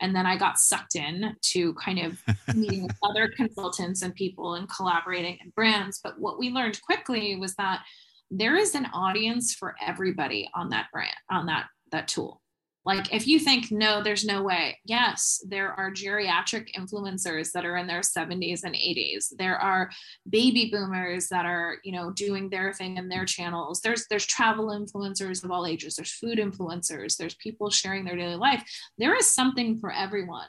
And 0.00 0.14
then 0.14 0.26
I 0.26 0.36
got 0.36 0.58
sucked 0.58 0.96
in 0.96 1.36
to 1.52 1.74
kind 1.74 2.00
of 2.00 2.20
meeting 2.56 2.84
with 2.84 2.96
other 3.02 3.28
consultants 3.28 4.02
and 4.02 4.14
people 4.14 4.54
and 4.54 4.68
collaborating 4.68 5.38
and 5.40 5.54
brands. 5.54 6.00
But 6.02 6.18
what 6.18 6.38
we 6.38 6.50
learned 6.50 6.80
quickly 6.82 7.36
was 7.36 7.54
that 7.54 7.82
there 8.30 8.56
is 8.56 8.74
an 8.74 8.86
audience 8.86 9.54
for 9.54 9.76
everybody 9.84 10.50
on 10.54 10.70
that 10.70 10.86
brand, 10.92 11.14
on 11.30 11.46
that 11.46 11.66
that 11.92 12.08
tool. 12.08 12.42
Like 12.86 13.12
if 13.12 13.26
you 13.26 13.40
think 13.40 13.72
no, 13.72 14.00
there's 14.00 14.24
no 14.24 14.44
way. 14.44 14.78
Yes, 14.84 15.42
there 15.48 15.72
are 15.72 15.90
geriatric 15.90 16.68
influencers 16.78 17.50
that 17.50 17.66
are 17.66 17.76
in 17.76 17.88
their 17.88 18.00
70s 18.00 18.62
and 18.62 18.76
80s. 18.76 19.34
There 19.36 19.58
are 19.58 19.90
baby 20.30 20.70
boomers 20.70 21.26
that 21.28 21.44
are, 21.44 21.78
you 21.82 21.90
know, 21.90 22.12
doing 22.12 22.48
their 22.48 22.72
thing 22.72 22.96
in 22.96 23.08
their 23.08 23.24
channels. 23.24 23.80
There's 23.80 24.06
there's 24.08 24.24
travel 24.24 24.66
influencers 24.68 25.42
of 25.42 25.50
all 25.50 25.66
ages. 25.66 25.96
There's 25.96 26.12
food 26.12 26.38
influencers. 26.38 27.16
There's 27.16 27.34
people 27.34 27.70
sharing 27.70 28.04
their 28.04 28.16
daily 28.16 28.36
life. 28.36 28.62
There 28.98 29.16
is 29.16 29.26
something 29.26 29.78
for 29.78 29.92
everyone. 29.92 30.46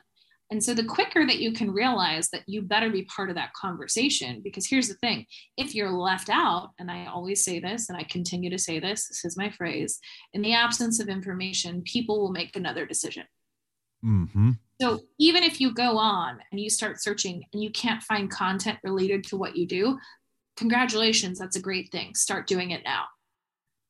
And 0.50 0.64
so 0.64 0.74
the 0.74 0.86
quicker 0.86 1.26
that 1.26 1.40
you 1.40 1.52
can 1.52 1.72
realize 1.72 2.30
that 2.30 2.44
you 2.48 2.62
better 2.62 2.90
be 2.90 3.04
part 3.04 3.30
of 3.30 3.36
that 3.36 3.54
conversation, 3.54 4.42
because 4.42 4.66
here's 4.66 4.88
the 4.88 4.94
thing 4.96 5.26
if 5.58 5.76
you're 5.76 5.92
left 5.92 6.30
out, 6.30 6.72
and 6.80 6.90
I 6.90 7.08
always 7.08 7.44
say 7.44 7.60
this 7.60 7.90
and 7.90 7.98
I 7.98 8.04
continue 8.04 8.50
to 8.50 8.58
say 8.58 8.80
this, 8.80 9.08
this 9.10 9.26
is 9.26 9.38
my 9.38 9.50
phrase 9.50 10.00
in 10.34 10.42
the 10.42 10.54
absence 10.54 11.02
of 11.02 11.10
information, 11.10 11.82
people 11.84 12.22
will 12.22 12.32
make 12.32 12.56
another 12.56 12.86
decision. 12.86 13.26
Mm-hmm. 14.06 14.52
So 14.80 15.02
even 15.20 15.44
if 15.44 15.60
you 15.60 15.74
go 15.74 15.98
on 15.98 16.38
and 16.52 16.62
you 16.62 16.70
start 16.70 17.02
searching 17.02 17.44
and 17.52 17.62
you 17.62 17.72
can't 17.72 18.04
find 18.04 18.30
content 18.30 18.78
related 18.84 19.24
to 19.26 19.38
what 19.38 19.58
you 19.58 19.68
do, 19.68 19.98
congratulations, 20.56 21.40
that's 21.40 21.56
a 21.56 21.62
great 21.62 21.92
thing. 21.92 22.16
Start 22.16 22.48
doing 22.48 22.72
it 22.72 22.84
now. 22.86 23.06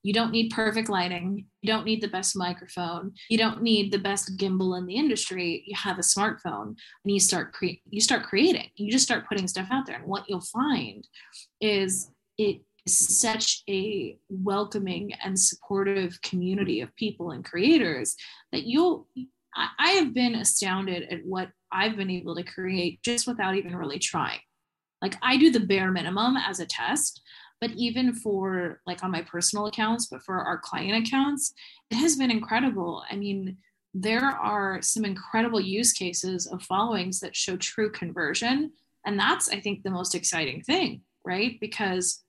You 0.07 0.13
don't 0.13 0.31
need 0.31 0.51
perfect 0.51 0.87
lighting. 0.87 1.47
You 1.61 1.67
don't 1.67 1.83
need 1.83 2.01
the 2.01 2.07
best 2.07 2.33
microphone. 2.37 3.11
You 3.29 3.37
don't 3.37 3.61
need 3.61 3.91
the 3.91 3.99
best 3.99 4.37
gimbal 4.37 4.77
in 4.77 4.85
the 4.85 4.95
industry. 4.95 5.65
You 5.67 5.75
have 5.75 5.97
a 5.97 6.01
smartphone 6.01 6.67
and 6.67 6.77
you 7.03 7.19
start 7.19 7.51
cre- 7.51 7.81
you 7.89 7.99
start 7.99 8.23
creating. 8.23 8.69
You 8.77 8.89
just 8.89 9.03
start 9.03 9.27
putting 9.27 9.49
stuff 9.49 9.67
out 9.69 9.85
there. 9.85 9.97
And 9.97 10.05
what 10.05 10.23
you'll 10.29 10.39
find 10.39 11.05
is 11.59 12.09
it 12.37 12.61
is 12.85 13.19
such 13.19 13.63
a 13.69 14.17
welcoming 14.29 15.11
and 15.25 15.37
supportive 15.37 16.21
community 16.21 16.79
of 16.79 16.95
people 16.95 17.31
and 17.31 17.43
creators 17.43 18.15
that 18.53 18.63
you'll 18.63 19.09
I, 19.53 19.67
I 19.77 19.89
have 19.89 20.13
been 20.13 20.35
astounded 20.35 21.11
at 21.11 21.25
what 21.25 21.49
I've 21.69 21.97
been 21.97 22.11
able 22.11 22.33
to 22.37 22.43
create 22.43 23.03
just 23.03 23.27
without 23.27 23.55
even 23.55 23.75
really 23.75 23.99
trying. 23.99 24.39
Like 25.01 25.17
I 25.21 25.35
do 25.35 25.51
the 25.51 25.59
bare 25.59 25.91
minimum 25.91 26.37
as 26.37 26.61
a 26.61 26.65
test, 26.65 27.21
but 27.59 27.71
even 27.71 28.13
for 28.13 28.81
like 28.85 29.03
on 29.03 29.11
my 29.11 29.21
personal 29.21 29.67
accounts 29.67 30.07
but 30.07 30.23
for 30.23 30.35
our 30.35 30.57
client 30.57 31.07
accounts 31.07 31.53
it 31.89 31.95
has 31.95 32.15
been 32.15 32.31
incredible. 32.31 33.03
I 33.09 33.15
mean 33.15 33.57
there 33.93 34.25
are 34.25 34.81
some 34.81 35.05
incredible 35.05 35.59
use 35.59 35.93
cases 35.93 36.45
of 36.45 36.61
followings 36.61 37.19
that 37.21 37.35
show 37.35 37.57
true 37.57 37.89
conversion 37.91 38.71
and 39.05 39.17
that's 39.17 39.49
i 39.49 39.59
think 39.59 39.81
the 39.81 39.89
most 39.89 40.13
exciting 40.13 40.61
thing 40.61 41.01
right? 41.27 41.59
Because 41.59 42.23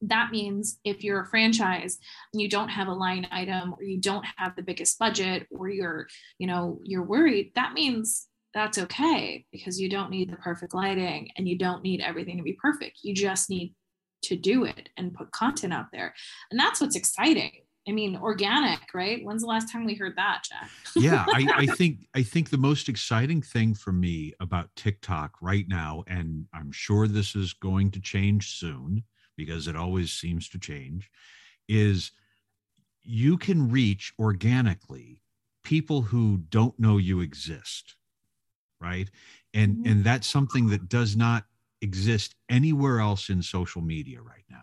that 0.00 0.30
means 0.32 0.80
if 0.82 1.04
you're 1.04 1.20
a 1.20 1.26
franchise 1.26 1.98
and 2.32 2.40
you 2.40 2.48
don't 2.48 2.70
have 2.70 2.88
a 2.88 2.92
line 2.92 3.28
item 3.30 3.74
or 3.74 3.82
you 3.82 4.00
don't 4.00 4.24
have 4.36 4.56
the 4.56 4.62
biggest 4.62 4.98
budget 4.98 5.46
or 5.50 5.68
you're 5.68 6.06
you 6.38 6.46
know 6.46 6.80
you're 6.84 7.02
worried 7.02 7.52
that 7.54 7.74
means 7.74 8.28
that's 8.54 8.78
okay 8.78 9.44
because 9.52 9.78
you 9.78 9.90
don't 9.90 10.10
need 10.10 10.32
the 10.32 10.36
perfect 10.36 10.72
lighting 10.72 11.28
and 11.36 11.46
you 11.46 11.58
don't 11.58 11.82
need 11.82 12.00
everything 12.00 12.36
to 12.36 12.42
be 12.42 12.56
perfect. 12.60 12.98
You 13.02 13.14
just 13.14 13.48
need 13.48 13.74
to 14.22 14.36
do 14.36 14.64
it 14.64 14.88
and 14.96 15.14
put 15.14 15.30
content 15.32 15.72
out 15.72 15.86
there. 15.92 16.14
And 16.50 16.58
that's 16.58 16.80
what's 16.80 16.96
exciting. 16.96 17.52
I 17.88 17.92
mean, 17.92 18.16
organic, 18.16 18.80
right? 18.94 19.24
When's 19.24 19.42
the 19.42 19.48
last 19.48 19.72
time 19.72 19.86
we 19.86 19.94
heard 19.94 20.14
that, 20.16 20.44
Jack? 20.48 20.70
yeah, 20.94 21.24
I, 21.28 21.48
I 21.56 21.66
think 21.76 22.06
I 22.14 22.22
think 22.22 22.50
the 22.50 22.58
most 22.58 22.88
exciting 22.88 23.40
thing 23.42 23.74
for 23.74 23.92
me 23.92 24.34
about 24.38 24.68
TikTok 24.76 25.36
right 25.40 25.66
now, 25.66 26.04
and 26.06 26.46
I'm 26.52 26.72
sure 26.72 27.08
this 27.08 27.34
is 27.34 27.54
going 27.54 27.90
to 27.92 28.00
change 28.00 28.58
soon 28.58 29.02
because 29.36 29.66
it 29.66 29.76
always 29.76 30.12
seems 30.12 30.48
to 30.50 30.58
change, 30.58 31.10
is 31.68 32.12
you 33.02 33.38
can 33.38 33.70
reach 33.70 34.12
organically 34.18 35.22
people 35.64 36.02
who 36.02 36.38
don't 36.48 36.78
know 36.78 36.96
you 36.96 37.20
exist 37.20 37.96
right 38.80 39.10
and 39.54 39.76
mm-hmm. 39.76 39.90
and 39.90 40.04
that's 40.04 40.26
something 40.26 40.68
that 40.68 40.88
does 40.88 41.16
not 41.16 41.44
exist 41.82 42.34
anywhere 42.48 43.00
else 43.00 43.28
in 43.28 43.42
social 43.42 43.82
media 43.82 44.20
right 44.20 44.44
now. 44.50 44.56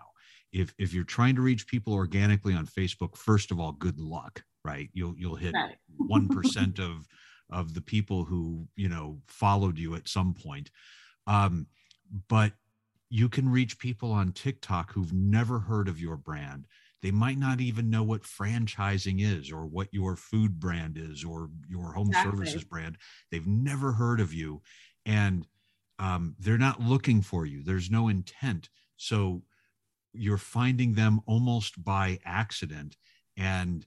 If 0.51 0.73
if 0.77 0.93
you're 0.93 1.03
trying 1.03 1.35
to 1.35 1.41
reach 1.41 1.67
people 1.67 1.93
organically 1.93 2.53
on 2.53 2.65
Facebook, 2.65 3.17
first 3.17 3.51
of 3.51 3.59
all, 3.59 3.73
good 3.73 3.99
luck, 3.99 4.43
right? 4.63 4.89
You'll 4.93 5.15
you'll 5.17 5.35
hit 5.35 5.55
one 5.97 6.27
percent 6.29 6.79
of 6.79 7.07
of 7.49 7.73
the 7.73 7.81
people 7.81 8.23
who 8.23 8.67
you 8.75 8.89
know 8.89 9.19
followed 9.27 9.77
you 9.77 9.95
at 9.95 10.07
some 10.07 10.33
point. 10.33 10.71
Um, 11.25 11.67
but 12.29 12.53
you 13.09 13.29
can 13.29 13.49
reach 13.49 13.79
people 13.79 14.11
on 14.11 14.31
TikTok 14.31 14.91
who've 14.91 15.13
never 15.13 15.59
heard 15.59 15.87
of 15.87 15.99
your 15.99 16.17
brand. 16.17 16.65
They 17.01 17.11
might 17.11 17.37
not 17.37 17.61
even 17.61 17.89
know 17.89 18.03
what 18.03 18.23
franchising 18.23 19.21
is 19.21 19.51
or 19.51 19.65
what 19.65 19.87
your 19.91 20.15
food 20.15 20.59
brand 20.59 20.97
is 20.97 21.23
or 21.23 21.49
your 21.69 21.93
home 21.93 22.07
exactly. 22.07 22.31
services 22.31 22.63
brand. 22.63 22.97
They've 23.31 23.45
never 23.47 23.91
heard 23.93 24.19
of 24.19 24.33
you. 24.33 24.61
And 25.05 25.45
um, 25.99 26.35
they're 26.39 26.57
not 26.57 26.81
looking 26.81 27.21
for 27.21 27.45
you. 27.45 27.63
There's 27.63 27.89
no 27.89 28.07
intent. 28.07 28.69
So 28.97 29.43
you're 30.13 30.37
finding 30.37 30.93
them 30.93 31.21
almost 31.25 31.83
by 31.83 32.19
accident. 32.25 32.97
And 33.35 33.85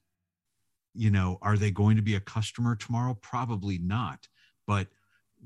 you 0.93 1.11
know 1.11 1.39
are 1.41 1.57
they 1.57 1.71
going 1.71 1.97
to 1.97 2.03
be 2.03 2.17
a 2.17 2.21
customer 2.21 2.77
tomorrow? 2.77 3.15
Probably 3.21 3.79
not. 3.79 4.29
But 4.67 4.89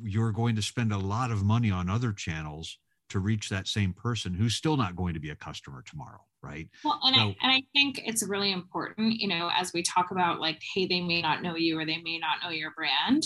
you're 0.03 0.33
going 0.33 0.57
to 0.57 0.63
spend 0.63 0.93
a 0.93 0.99
lot 0.99 1.31
of 1.31 1.45
money 1.45 1.71
on 1.71 1.89
other 1.89 2.13
channels 2.13 2.79
to 3.11 3.19
reach 3.19 3.49
that 3.49 3.69
same 3.69 3.93
person 3.93 4.35
who's 4.35 4.55
still 4.55 4.77
not 4.77 4.97
going 4.97 5.15
to 5.15 5.21
be 5.21 5.31
a 5.31 5.37
customer 5.37 5.83
tomorrow 5.87 6.21
right? 6.45 6.69
Well 6.85 7.01
and, 7.03 7.17
so, 7.17 7.23
I, 7.23 7.37
and 7.43 7.53
i 7.53 7.63
think 7.73 8.03
it's 8.05 8.27
really 8.29 8.53
important 8.53 9.15
you 9.19 9.29
know 9.29 9.51
as 9.57 9.73
we 9.73 9.83
talk 9.83 10.11
about 10.11 10.41
like 10.41 10.61
hey 10.75 10.87
they 10.87 11.01
may 11.01 11.23
not 11.23 11.43
know 11.43 11.57
you 11.57 11.79
or 11.79 11.87
they 11.87 12.01
may 12.03 12.19
not 12.19 12.39
know 12.43 12.51
your 12.51 12.73
brand 12.73 13.25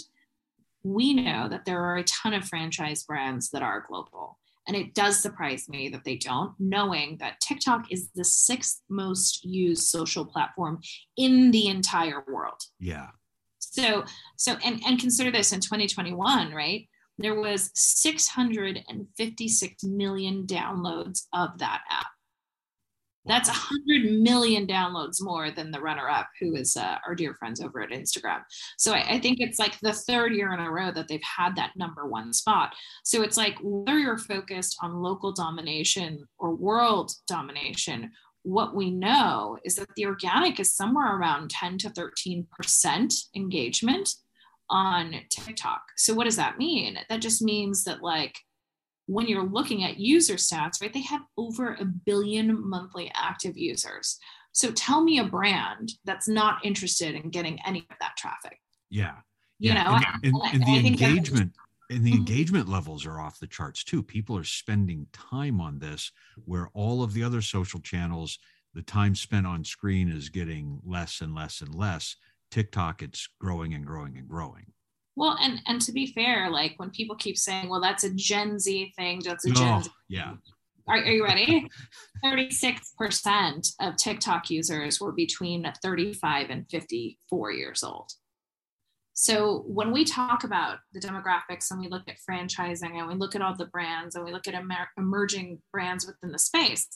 we 0.82 1.14
know 1.14 1.48
that 1.48 1.64
there 1.64 1.82
are 1.82 1.96
a 1.96 2.04
ton 2.04 2.34
of 2.34 2.44
franchise 2.44 3.04
brands 3.04 3.50
that 3.50 3.62
are 3.62 3.86
global. 3.88 4.38
And 4.66 4.76
it 4.76 4.94
does 4.94 5.20
surprise 5.20 5.68
me 5.68 5.88
that 5.88 6.04
they 6.04 6.16
don't, 6.16 6.52
knowing 6.58 7.16
that 7.20 7.40
TikTok 7.40 7.90
is 7.90 8.10
the 8.14 8.24
sixth 8.24 8.82
most 8.90 9.44
used 9.44 9.84
social 9.84 10.26
platform 10.26 10.80
in 11.16 11.50
the 11.50 11.68
entire 11.68 12.22
world. 12.28 12.60
Yeah. 12.78 13.08
So, 13.58 14.04
so, 14.36 14.56
and, 14.64 14.80
and 14.86 15.00
consider 15.00 15.30
this 15.30 15.52
in 15.52 15.60
2021, 15.60 16.52
right? 16.52 16.86
There 17.16 17.40
was 17.40 17.70
656 17.74 19.84
million 19.84 20.46
downloads 20.46 21.22
of 21.32 21.58
that 21.58 21.80
app. 21.90 22.06
That's 23.28 23.48
100 23.48 24.20
million 24.20 24.66
downloads 24.66 25.22
more 25.22 25.50
than 25.50 25.70
the 25.70 25.80
runner 25.80 26.08
up, 26.08 26.28
who 26.40 26.56
is 26.56 26.76
uh, 26.76 26.96
our 27.06 27.14
dear 27.14 27.34
friends 27.34 27.60
over 27.60 27.82
at 27.82 27.90
Instagram. 27.90 28.40
So 28.78 28.92
I, 28.92 29.14
I, 29.14 29.20
think 29.20 29.38
it's 29.40 29.58
like 29.58 29.78
the 29.80 29.92
third 29.92 30.32
year 30.34 30.52
in 30.52 30.60
a 30.60 30.70
row 30.70 30.90
that 30.92 31.08
they've 31.08 31.20
had 31.22 31.54
that 31.56 31.72
number 31.76 32.06
one 32.06 32.32
spot. 32.32 32.74
So 33.04 33.22
it's 33.22 33.36
like 33.36 33.56
whether 33.62 33.98
you're 33.98 34.18
focused 34.18 34.78
on 34.82 35.02
local 35.02 35.32
domination 35.32 36.26
or 36.38 36.54
world 36.54 37.12
domination, 37.26 38.10
what 38.42 38.74
we 38.74 38.90
know 38.90 39.58
is 39.64 39.76
that 39.76 39.88
the 39.96 40.06
organic 40.06 40.58
is 40.58 40.74
somewhere 40.74 41.16
around 41.16 41.50
10 41.50 41.78
to 41.78 41.90
13% 41.90 43.14
engagement 43.36 44.08
on 44.70 45.14
TikTok. 45.30 45.82
So 45.96 46.14
what 46.14 46.24
does 46.24 46.36
that 46.36 46.58
mean? 46.58 46.98
That 47.08 47.20
just 47.20 47.42
means 47.42 47.84
that 47.84 48.02
like 48.02 48.38
when 49.08 49.26
you're 49.26 49.48
looking 49.48 49.84
at 49.84 49.98
user 49.98 50.34
stats, 50.34 50.82
right, 50.82 50.92
they 50.92 51.02
have 51.02 51.22
over 51.38 51.74
a 51.74 51.84
billion 51.84 52.68
monthly 52.68 53.10
active 53.14 53.56
users. 53.56 54.18
So 54.52 54.70
tell 54.70 55.02
me 55.02 55.18
a 55.18 55.24
brand 55.24 55.92
that's 56.04 56.28
not 56.28 56.64
interested 56.64 57.14
in 57.14 57.30
getting 57.30 57.58
any 57.66 57.86
of 57.90 57.96
that 58.00 58.16
traffic. 58.18 58.58
Yeah. 58.90 59.14
You 59.58 59.72
yeah. 59.72 59.82
know, 59.82 59.94
and, 59.94 60.04
and, 60.22 60.34
and, 60.34 60.62
and 60.62 60.66
the 60.66 60.86
engagement 60.86 61.52
and 61.90 62.04
the 62.04 62.10
mm-hmm. 62.10 62.18
engagement 62.18 62.68
levels 62.68 63.06
are 63.06 63.18
off 63.18 63.40
the 63.40 63.46
charts 63.46 63.82
too. 63.82 64.02
People 64.02 64.36
are 64.36 64.44
spending 64.44 65.06
time 65.12 65.58
on 65.58 65.78
this 65.78 66.12
where 66.44 66.68
all 66.74 67.02
of 67.02 67.14
the 67.14 67.24
other 67.24 67.40
social 67.40 67.80
channels, 67.80 68.38
the 68.74 68.82
time 68.82 69.14
spent 69.14 69.46
on 69.46 69.64
screen 69.64 70.10
is 70.10 70.28
getting 70.28 70.80
less 70.84 71.22
and 71.22 71.34
less 71.34 71.62
and 71.62 71.74
less. 71.74 72.16
TikTok, 72.50 73.02
it's 73.02 73.26
growing 73.40 73.72
and 73.72 73.86
growing 73.86 74.18
and 74.18 74.28
growing. 74.28 74.66
Well, 75.18 75.36
and 75.40 75.60
and 75.66 75.80
to 75.82 75.90
be 75.90 76.06
fair, 76.06 76.48
like 76.48 76.74
when 76.76 76.90
people 76.90 77.16
keep 77.16 77.36
saying, 77.36 77.68
"Well, 77.68 77.80
that's 77.80 78.04
a 78.04 78.14
Gen 78.14 78.60
Z 78.60 78.92
thing," 78.96 79.20
that's 79.24 79.44
a 79.44 79.50
Gen 79.50 79.78
oh, 79.78 79.82
Z. 79.82 79.90
Yeah. 80.08 80.34
Are, 80.86 80.96
are 80.96 81.10
you 81.10 81.24
ready? 81.24 81.68
36% 82.24 83.72
of 83.80 83.96
TikTok 83.96 84.48
users 84.48 85.00
were 85.00 85.12
between 85.12 85.70
35 85.82 86.48
and 86.48 86.64
54 86.70 87.52
years 87.52 87.82
old. 87.82 88.10
So 89.12 89.64
when 89.66 89.92
we 89.92 90.04
talk 90.04 90.44
about 90.44 90.78
the 90.94 91.00
demographics 91.00 91.70
and 91.70 91.80
we 91.80 91.88
look 91.88 92.08
at 92.08 92.16
franchising 92.18 92.94
and 92.94 93.06
we 93.06 93.14
look 93.14 93.34
at 93.34 93.42
all 93.42 93.54
the 93.54 93.66
brands 93.66 94.14
and 94.14 94.24
we 94.24 94.32
look 94.32 94.48
at 94.48 94.54
emer- 94.54 94.88
emerging 94.96 95.60
brands 95.72 96.06
within 96.06 96.32
the 96.32 96.38
space, 96.38 96.86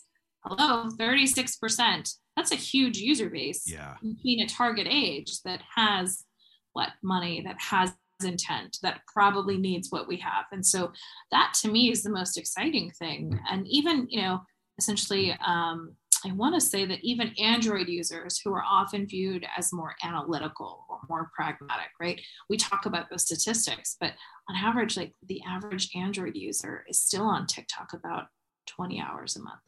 hello, 0.47 0.88
36%. 0.99 2.14
That's 2.37 2.52
a 2.52 2.57
huge 2.57 2.97
user 2.97 3.29
base 3.29 3.64
yeah. 3.67 3.97
between 4.00 4.41
a 4.41 4.47
target 4.47 4.87
age 4.88 5.43
that 5.45 5.61
has 5.75 6.25
what 6.73 6.91
money, 7.02 7.43
that 7.45 7.61
has 7.61 7.93
intent 8.25 8.79
that 8.83 9.00
probably 9.07 9.57
needs 9.57 9.91
what 9.91 10.09
we 10.09 10.17
have. 10.19 10.47
And 10.52 10.64
so 10.64 10.93
that 11.31 11.55
to 11.62 11.71
me 11.71 11.91
is 11.91 12.02
the 12.02 12.11
most 12.11 12.37
exciting 12.38 12.91
thing. 12.99 13.38
And 13.50 13.67
even 13.69 14.07
you 14.09 14.23
know 14.23 14.43
essentially 14.79 15.37
um, 15.47 15.95
i 16.25 16.33
want 16.33 16.55
to 16.55 16.61
say 16.61 16.87
that 16.87 17.00
even 17.02 17.35
android 17.38 17.88
users 17.88 18.38
who 18.38 18.52
are 18.52 18.62
often 18.62 19.07
viewed 19.07 19.45
as 19.57 19.73
more 19.73 19.95
analytical 20.02 20.87
or 20.88 20.99
more 21.09 21.31
pragmatic 21.35 21.91
right? 22.00 22.21
We 22.49 22.57
talk 22.57 22.87
about 22.87 23.11
those 23.11 23.23
statistics 23.23 23.97
but 24.00 24.12
on 24.49 24.57
average 24.57 24.97
like 24.97 25.12
the 25.29 25.43
average 25.47 25.91
android 25.95 26.37
user 26.37 26.85
is 26.88 27.00
still 27.00 27.25
on 27.25 27.47
tiktok 27.47 27.93
about 27.93 28.29
20 28.67 29.00
hours 29.00 29.37
a 29.37 29.43
month. 29.43 29.61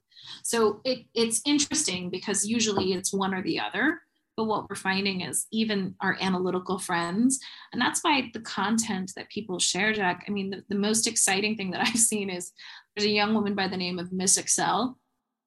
So 0.43 0.81
it, 0.85 1.07
it's 1.15 1.43
interesting 1.45 2.11
because 2.11 2.47
usually 2.47 2.93
it's 2.93 3.13
one 3.13 3.35
or 3.35 3.43
the 3.43 3.61
other 3.61 4.01
but 4.37 4.45
what 4.45 4.69
we're 4.69 4.77
finding 4.77 5.21
is 5.21 5.47
even 5.53 5.95
our 6.01 6.17
analytical 6.21 6.79
friends 6.79 7.39
and 7.73 7.81
that's 7.81 8.03
why 8.03 8.31
the 8.33 8.41
content 8.41 9.13
that 9.17 9.29
people 9.31 9.59
share 9.59 9.93
jack 9.93 10.25
i 10.29 10.31
mean 10.31 10.51
the, 10.51 10.63
the 10.69 10.75
most 10.75 11.07
exciting 11.07 11.57
thing 11.57 11.71
that 11.71 11.81
i've 11.87 11.97
seen 11.97 12.31
is 12.31 12.53
there's 12.95 13.07
a 13.07 13.11
young 13.11 13.35
woman 13.35 13.55
by 13.55 13.69
the 13.69 13.77
name 13.77 13.99
of 13.99 14.13
miss 14.13 14.37
excel 14.37 14.99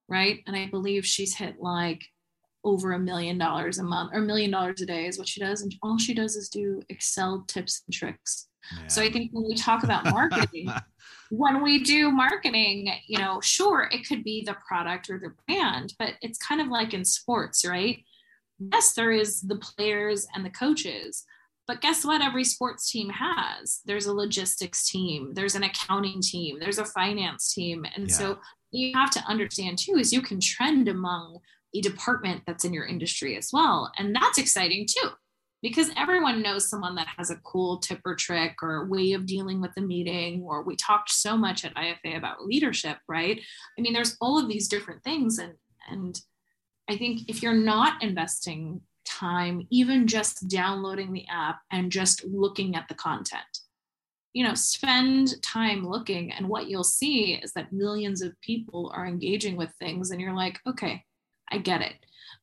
right? 0.08 0.38
And 0.46 0.56
i 0.56 0.66
believe 0.66 1.06
she's 1.06 1.34
hit 1.34 1.60
like 1.60 2.02
over 2.64 2.92
a 2.92 2.98
million 2.98 3.38
dollars 3.38 3.78
a 3.78 3.82
month 3.82 4.10
or 4.12 4.18
a 4.18 4.26
million 4.26 4.50
dollars 4.50 4.80
a 4.80 4.86
day 4.86 5.06
is 5.06 5.18
what 5.18 5.28
she 5.28 5.40
does 5.40 5.62
and 5.62 5.74
all 5.82 5.96
she 5.96 6.12
does 6.12 6.34
is 6.36 6.48
do 6.48 6.82
excel 6.88 7.44
tips 7.46 7.82
and 7.86 7.94
tricks. 7.94 8.48
Yeah. 8.76 8.88
so 8.88 9.00
i 9.00 9.10
think 9.10 9.30
when 9.32 9.44
we 9.44 9.54
talk 9.54 9.84
about 9.84 10.04
marketing 10.06 10.68
when 11.30 11.62
we 11.62 11.82
do 11.82 12.10
marketing 12.10 12.92
you 13.06 13.18
know 13.18 13.40
sure 13.40 13.88
it 13.92 14.06
could 14.06 14.24
be 14.24 14.42
the 14.44 14.56
product 14.66 15.08
or 15.08 15.18
the 15.18 15.32
brand 15.46 15.94
but 15.98 16.14
it's 16.20 16.38
kind 16.38 16.60
of 16.60 16.68
like 16.68 16.92
in 16.92 17.04
sports 17.04 17.64
right 17.64 18.04
yes, 18.58 18.92
there 18.92 19.12
is 19.12 19.40
the 19.40 19.56
players 19.56 20.26
and 20.34 20.44
the 20.44 20.50
coaches, 20.50 21.24
but 21.66 21.82
guess 21.82 22.04
what? 22.04 22.22
Every 22.22 22.44
sports 22.44 22.90
team 22.90 23.10
has. 23.10 23.80
There's 23.84 24.06
a 24.06 24.12
logistics 24.12 24.88
team, 24.88 25.34
there's 25.34 25.54
an 25.54 25.64
accounting 25.64 26.20
team, 26.22 26.58
there's 26.58 26.78
a 26.78 26.84
finance 26.84 27.52
team. 27.52 27.84
And 27.94 28.08
yeah. 28.08 28.14
so 28.14 28.38
you 28.70 28.92
have 28.94 29.10
to 29.12 29.24
understand 29.26 29.78
too 29.78 29.96
is 29.98 30.12
you 30.12 30.22
can 30.22 30.40
trend 30.40 30.88
among 30.88 31.38
a 31.74 31.80
department 31.80 32.42
that's 32.46 32.64
in 32.64 32.72
your 32.72 32.86
industry 32.86 33.36
as 33.36 33.50
well. 33.52 33.92
And 33.98 34.16
that's 34.16 34.38
exciting 34.38 34.86
too, 34.88 35.10
because 35.60 35.90
everyone 35.96 36.40
knows 36.40 36.70
someone 36.70 36.94
that 36.94 37.08
has 37.18 37.30
a 37.30 37.36
cool 37.36 37.78
tip 37.78 38.00
or 38.06 38.14
trick 38.14 38.56
or 38.62 38.86
way 38.86 39.12
of 39.12 39.26
dealing 39.26 39.60
with 39.60 39.74
the 39.74 39.82
meeting. 39.82 40.42
Or 40.44 40.62
we 40.62 40.74
talked 40.74 41.10
so 41.10 41.36
much 41.36 41.66
at 41.66 41.74
IFA 41.74 42.16
about 42.16 42.46
leadership, 42.46 42.96
right? 43.08 43.38
I 43.78 43.80
mean, 43.82 43.92
there's 43.92 44.16
all 44.22 44.38
of 44.38 44.48
these 44.48 44.68
different 44.68 45.04
things. 45.04 45.38
And 45.38 45.52
and 45.90 46.18
I 46.88 46.96
think 46.96 47.28
if 47.28 47.42
you're 47.42 47.52
not 47.52 48.02
investing 48.02 48.80
time, 49.04 49.66
even 49.70 50.06
just 50.06 50.48
downloading 50.48 51.12
the 51.12 51.26
app 51.30 51.60
and 51.70 51.92
just 51.92 52.24
looking 52.24 52.76
at 52.76 52.88
the 52.88 52.94
content, 52.94 53.42
you 54.32 54.44
know, 54.44 54.54
spend 54.54 55.40
time 55.42 55.86
looking, 55.86 56.32
and 56.32 56.48
what 56.48 56.68
you'll 56.68 56.84
see 56.84 57.34
is 57.34 57.52
that 57.52 57.72
millions 57.72 58.22
of 58.22 58.40
people 58.40 58.92
are 58.94 59.06
engaging 59.06 59.56
with 59.56 59.70
things, 59.78 60.10
and 60.10 60.20
you're 60.20 60.34
like, 60.34 60.60
okay, 60.66 61.04
I 61.50 61.58
get 61.58 61.82
it. 61.82 61.94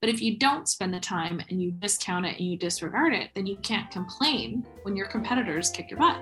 But 0.02 0.10
if 0.10 0.22
you 0.22 0.38
don't 0.38 0.68
spend 0.68 0.94
the 0.94 1.00
time 1.00 1.42
and 1.50 1.62
you 1.62 1.72
discount 1.72 2.26
it 2.26 2.38
and 2.38 2.48
you 2.48 2.58
disregard 2.58 3.14
it, 3.14 3.30
then 3.34 3.46
you 3.46 3.58
can't 3.58 3.90
complain 3.92 4.66
when 4.84 4.96
your 4.96 5.08
competitors 5.08 5.70
kick 5.70 5.90
your 5.90 6.00
butt. 6.00 6.18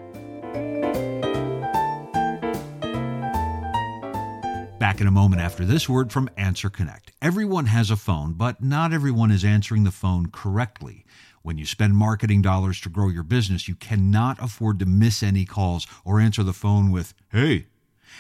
Back 4.84 5.00
in 5.00 5.08
a 5.08 5.12
moment 5.12 5.42
after 5.42 5.64
this 5.64 5.88
word 5.88 6.12
from 6.12 6.28
AnswerConnect. 6.38 7.12
Everyone 7.22 7.68
has 7.68 7.90
a 7.90 7.96
phone, 7.96 8.34
but 8.34 8.62
not 8.62 8.92
everyone 8.92 9.32
is 9.32 9.46
answering 9.46 9.86
the 9.86 9.92
phone 9.92 10.26
correctly. 10.26 11.06
When 11.42 11.58
you 11.58 11.66
spend 11.66 11.96
marketing 11.96 12.42
dollars 12.42 12.82
to 12.82 12.90
grow 12.90 13.08
your 13.08 13.24
business, 13.24 13.70
you 13.70 13.76
cannot 13.76 14.44
afford 14.44 14.80
to 14.80 14.86
miss 14.86 15.24
any 15.24 15.46
calls 15.46 15.88
or 16.04 16.20
answer 16.20 16.44
the 16.44 16.52
phone 16.52 16.92
with, 16.92 17.14
hey, 17.32 17.68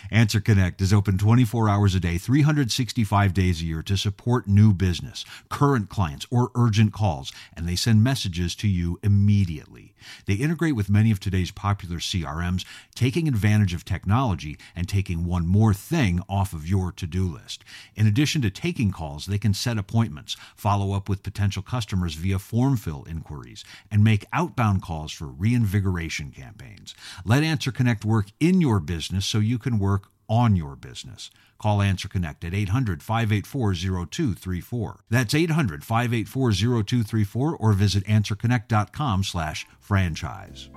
AnswerConnect 0.09 0.79
is 0.79 0.93
open 0.93 1.17
24 1.17 1.67
hours 1.67 1.95
a 1.95 1.99
day, 1.99 2.17
365 2.17 3.33
days 3.33 3.61
a 3.61 3.65
year 3.65 3.83
to 3.83 3.97
support 3.97 4.47
new 4.47 4.71
business, 4.71 5.25
current 5.49 5.89
clients, 5.89 6.25
or 6.31 6.49
urgent 6.55 6.93
calls, 6.93 7.33
and 7.57 7.67
they 7.67 7.75
send 7.75 8.05
messages 8.05 8.55
to 8.55 8.69
you 8.69 9.01
immediately. 9.03 9.92
They 10.25 10.35
integrate 10.35 10.75
with 10.75 10.89
many 10.89 11.11
of 11.11 11.19
today's 11.19 11.51
popular 11.51 11.97
CRMs, 11.97 12.65
taking 12.95 13.27
advantage 13.27 13.73
of 13.73 13.85
technology 13.85 14.57
and 14.75 14.87
taking 14.87 15.25
one 15.25 15.45
more 15.45 15.73
thing 15.73 16.21
off 16.29 16.53
of 16.53 16.67
your 16.67 16.91
to 16.93 17.07
do 17.07 17.25
list. 17.31 17.63
In 17.95 18.07
addition 18.07 18.41
to 18.43 18.49
taking 18.49 18.91
calls, 18.91 19.25
they 19.25 19.37
can 19.37 19.53
set 19.53 19.77
appointments, 19.77 20.37
follow 20.55 20.93
up 20.93 21.09
with 21.09 21.23
potential 21.23 21.63
customers 21.63 22.15
via 22.15 22.39
form 22.39 22.77
fill 22.77 23.03
inquiries, 23.09 23.63
and 23.91 24.03
make 24.03 24.25
outbound 24.31 24.81
calls 24.81 25.11
for 25.11 25.27
reinvigoration 25.27 26.31
campaigns. 26.31 26.95
Let 27.25 27.43
AnswerConnect 27.43 28.05
work 28.05 28.27
in 28.39 28.61
your 28.61 28.79
business 28.79 29.25
so 29.25 29.39
you 29.39 29.57
can 29.57 29.79
work 29.79 30.12
on 30.27 30.55
your 30.55 30.75
business. 30.75 31.29
Call 31.59 31.79
AnswerConnect 31.79 32.43
at 32.43 32.53
800 32.53 33.01
584 33.01 33.73
0234. 33.73 34.99
That's 35.09 35.33
800 35.33 35.83
584 35.83 36.51
0234 36.51 37.57
or 37.57 37.73
visit 37.73 38.03
answerconnect.com 38.05 39.23
slash 39.23 39.65
franchise. 39.79 40.69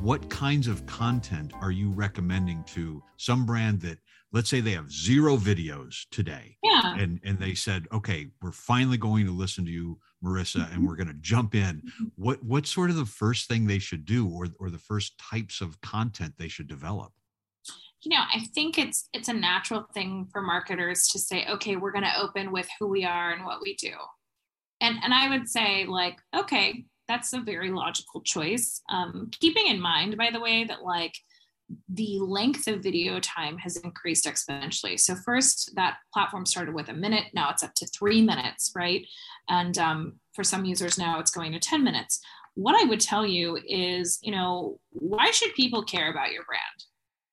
What 0.00 0.30
kinds 0.30 0.68
of 0.68 0.86
content 0.86 1.52
are 1.60 1.72
you 1.72 1.90
recommending 1.90 2.64
to 2.68 3.02
some 3.16 3.44
brand 3.44 3.80
that 3.80 3.98
let's 4.32 4.50
say 4.50 4.60
they 4.60 4.72
have 4.72 4.92
zero 4.92 5.36
videos 5.36 6.06
today 6.10 6.56
yeah. 6.62 6.94
and 6.96 7.20
and 7.24 7.38
they 7.38 7.54
said 7.54 7.86
okay 7.92 8.28
we're 8.42 8.52
finally 8.52 8.96
going 8.96 9.26
to 9.26 9.32
listen 9.32 9.64
to 9.64 9.70
you 9.70 9.98
Maresa 10.22 10.58
and 10.58 10.68
mm-hmm. 10.68 10.86
we're 10.86 10.96
going 10.96 11.08
to 11.08 11.14
jump 11.14 11.54
in 11.54 11.76
mm-hmm. 11.76 12.04
what 12.16 12.42
what's 12.42 12.72
sort 12.72 12.90
of 12.90 12.96
the 12.96 13.06
first 13.06 13.48
thing 13.48 13.66
they 13.66 13.78
should 13.78 14.04
do 14.04 14.28
or 14.28 14.48
or 14.58 14.70
the 14.70 14.78
first 14.78 15.18
types 15.18 15.60
of 15.60 15.80
content 15.80 16.34
they 16.38 16.48
should 16.48 16.68
develop 16.68 17.12
you 18.02 18.10
know 18.10 18.22
i 18.34 18.40
think 18.54 18.78
it's 18.78 19.08
it's 19.12 19.28
a 19.28 19.32
natural 19.32 19.86
thing 19.94 20.26
for 20.32 20.42
marketers 20.42 21.08
to 21.08 21.18
say 21.18 21.46
okay 21.48 21.76
we're 21.76 21.92
going 21.92 22.04
to 22.04 22.20
open 22.20 22.52
with 22.52 22.68
who 22.78 22.86
we 22.86 23.04
are 23.04 23.32
and 23.32 23.44
what 23.44 23.60
we 23.62 23.74
do 23.76 23.92
and 24.80 24.96
and 25.02 25.14
i 25.14 25.28
would 25.28 25.48
say 25.48 25.84
like 25.86 26.18
okay 26.36 26.84
that's 27.06 27.32
a 27.32 27.40
very 27.40 27.70
logical 27.70 28.20
choice 28.20 28.82
um, 28.90 29.30
keeping 29.40 29.66
in 29.66 29.80
mind 29.80 30.16
by 30.18 30.30
the 30.30 30.40
way 30.40 30.64
that 30.64 30.82
like 30.82 31.14
the 31.88 32.18
length 32.20 32.66
of 32.66 32.82
video 32.82 33.20
time 33.20 33.58
has 33.58 33.76
increased 33.78 34.24
exponentially. 34.24 34.98
So 34.98 35.14
first, 35.14 35.74
that 35.74 35.98
platform 36.12 36.46
started 36.46 36.74
with 36.74 36.88
a 36.88 36.94
minute. 36.94 37.24
Now 37.34 37.50
it's 37.50 37.62
up 37.62 37.74
to 37.74 37.86
three 37.86 38.22
minutes, 38.22 38.72
right? 38.74 39.06
And 39.48 39.76
um, 39.78 40.14
for 40.34 40.44
some 40.44 40.64
users 40.64 40.98
now, 40.98 41.18
it's 41.20 41.30
going 41.30 41.52
to 41.52 41.58
10 41.58 41.84
minutes. 41.84 42.20
What 42.54 42.80
I 42.80 42.88
would 42.88 43.00
tell 43.00 43.26
you 43.26 43.58
is, 43.66 44.18
you 44.22 44.32
know, 44.32 44.80
why 44.90 45.30
should 45.30 45.54
people 45.54 45.82
care 45.82 46.10
about 46.10 46.32
your 46.32 46.44
brand? 46.44 46.62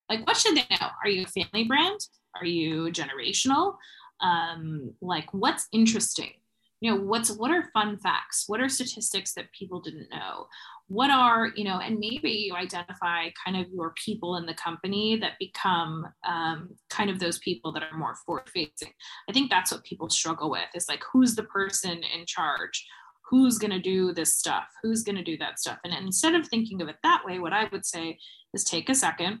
Like, 0.08 0.26
what 0.26 0.36
should 0.36 0.56
they 0.56 0.66
know? 0.70 0.88
Are 1.02 1.08
you 1.08 1.24
a 1.24 1.42
family 1.42 1.64
brand? 1.64 2.00
Are 2.38 2.46
you 2.46 2.90
generational? 2.92 3.76
Um, 4.20 4.94
like, 5.00 5.32
what's 5.32 5.66
interesting? 5.72 6.32
You 6.80 6.90
know, 6.90 7.00
what's 7.00 7.30
what 7.32 7.50
are 7.50 7.70
fun 7.72 7.98
facts? 7.98 8.44
What 8.46 8.60
are 8.60 8.68
statistics 8.68 9.32
that 9.34 9.52
people 9.52 9.80
didn't 9.80 10.10
know? 10.10 10.46
What 10.88 11.10
are 11.10 11.50
you 11.56 11.64
know 11.64 11.80
and 11.80 11.98
maybe 11.98 12.30
you 12.30 12.54
identify 12.54 13.28
kind 13.44 13.56
of 13.56 13.66
your 13.72 13.92
people 14.04 14.36
in 14.36 14.46
the 14.46 14.54
company 14.54 15.16
that 15.16 15.32
become 15.40 16.06
um, 16.26 16.70
kind 16.90 17.10
of 17.10 17.18
those 17.18 17.38
people 17.38 17.72
that 17.72 17.82
are 17.82 17.98
more 17.98 18.14
forward 18.24 18.48
facing 18.52 18.92
i 19.28 19.32
think 19.32 19.50
that's 19.50 19.72
what 19.72 19.82
people 19.84 20.08
struggle 20.08 20.50
with 20.50 20.68
is 20.74 20.88
like 20.88 21.02
who's 21.12 21.34
the 21.34 21.42
person 21.44 22.02
in 22.14 22.26
charge? 22.26 22.86
Who's 23.30 23.58
going 23.58 23.72
to 23.72 23.80
do 23.80 24.12
this 24.12 24.36
stuff? 24.36 24.66
Who's 24.82 25.02
going 25.02 25.16
to 25.16 25.24
do 25.24 25.36
that 25.38 25.58
stuff? 25.58 25.78
And 25.84 25.92
instead 25.92 26.36
of 26.36 26.46
thinking 26.46 26.80
of 26.80 26.88
it 26.88 26.96
that 27.02 27.22
way 27.24 27.38
what 27.38 27.52
i 27.52 27.68
would 27.72 27.84
say 27.84 28.18
is 28.54 28.64
take 28.64 28.88
a 28.88 28.94
second 28.94 29.40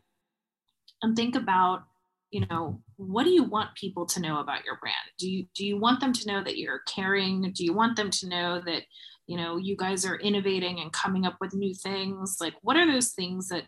and 1.02 1.14
think 1.14 1.36
about 1.36 1.84
you 2.30 2.46
know 2.46 2.82
what 2.96 3.24
do 3.24 3.30
you 3.30 3.44
want 3.44 3.74
people 3.74 4.06
to 4.06 4.20
know 4.20 4.40
about 4.40 4.64
your 4.64 4.78
brand? 4.78 4.96
Do 5.18 5.30
you 5.30 5.46
do 5.54 5.66
you 5.66 5.78
want 5.78 6.00
them 6.00 6.12
to 6.12 6.26
know 6.26 6.42
that 6.42 6.56
you're 6.56 6.80
caring? 6.86 7.52
Do 7.52 7.64
you 7.64 7.74
want 7.74 7.96
them 7.96 8.10
to 8.10 8.28
know 8.28 8.60
that 8.64 8.82
you 9.26 9.36
know 9.36 9.56
you 9.56 9.76
guys 9.76 10.04
are 10.06 10.16
innovating 10.16 10.80
and 10.80 10.92
coming 10.92 11.26
up 11.26 11.36
with 11.40 11.54
new 11.54 11.74
things? 11.74 12.38
Like 12.40 12.54
what 12.62 12.76
are 12.76 12.90
those 12.90 13.12
things 13.12 13.48
that 13.48 13.64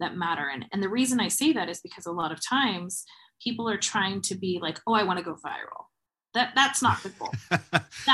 that 0.00 0.16
matter? 0.16 0.48
And 0.48 0.64
and 0.72 0.82
the 0.82 0.88
reason 0.88 1.20
i 1.20 1.28
say 1.28 1.52
that 1.52 1.68
is 1.68 1.80
because 1.80 2.06
a 2.06 2.12
lot 2.12 2.32
of 2.32 2.40
times 2.44 3.04
people 3.42 3.68
are 3.68 3.78
trying 3.78 4.20
to 4.22 4.34
be 4.34 4.58
like 4.60 4.78
oh 4.86 4.94
i 4.94 5.02
want 5.02 5.18
to 5.18 5.24
go 5.24 5.34
viral. 5.34 5.84
That 6.32 6.52
that's 6.54 6.80
not 6.80 7.02
the 7.02 7.10
goal. 7.10 7.32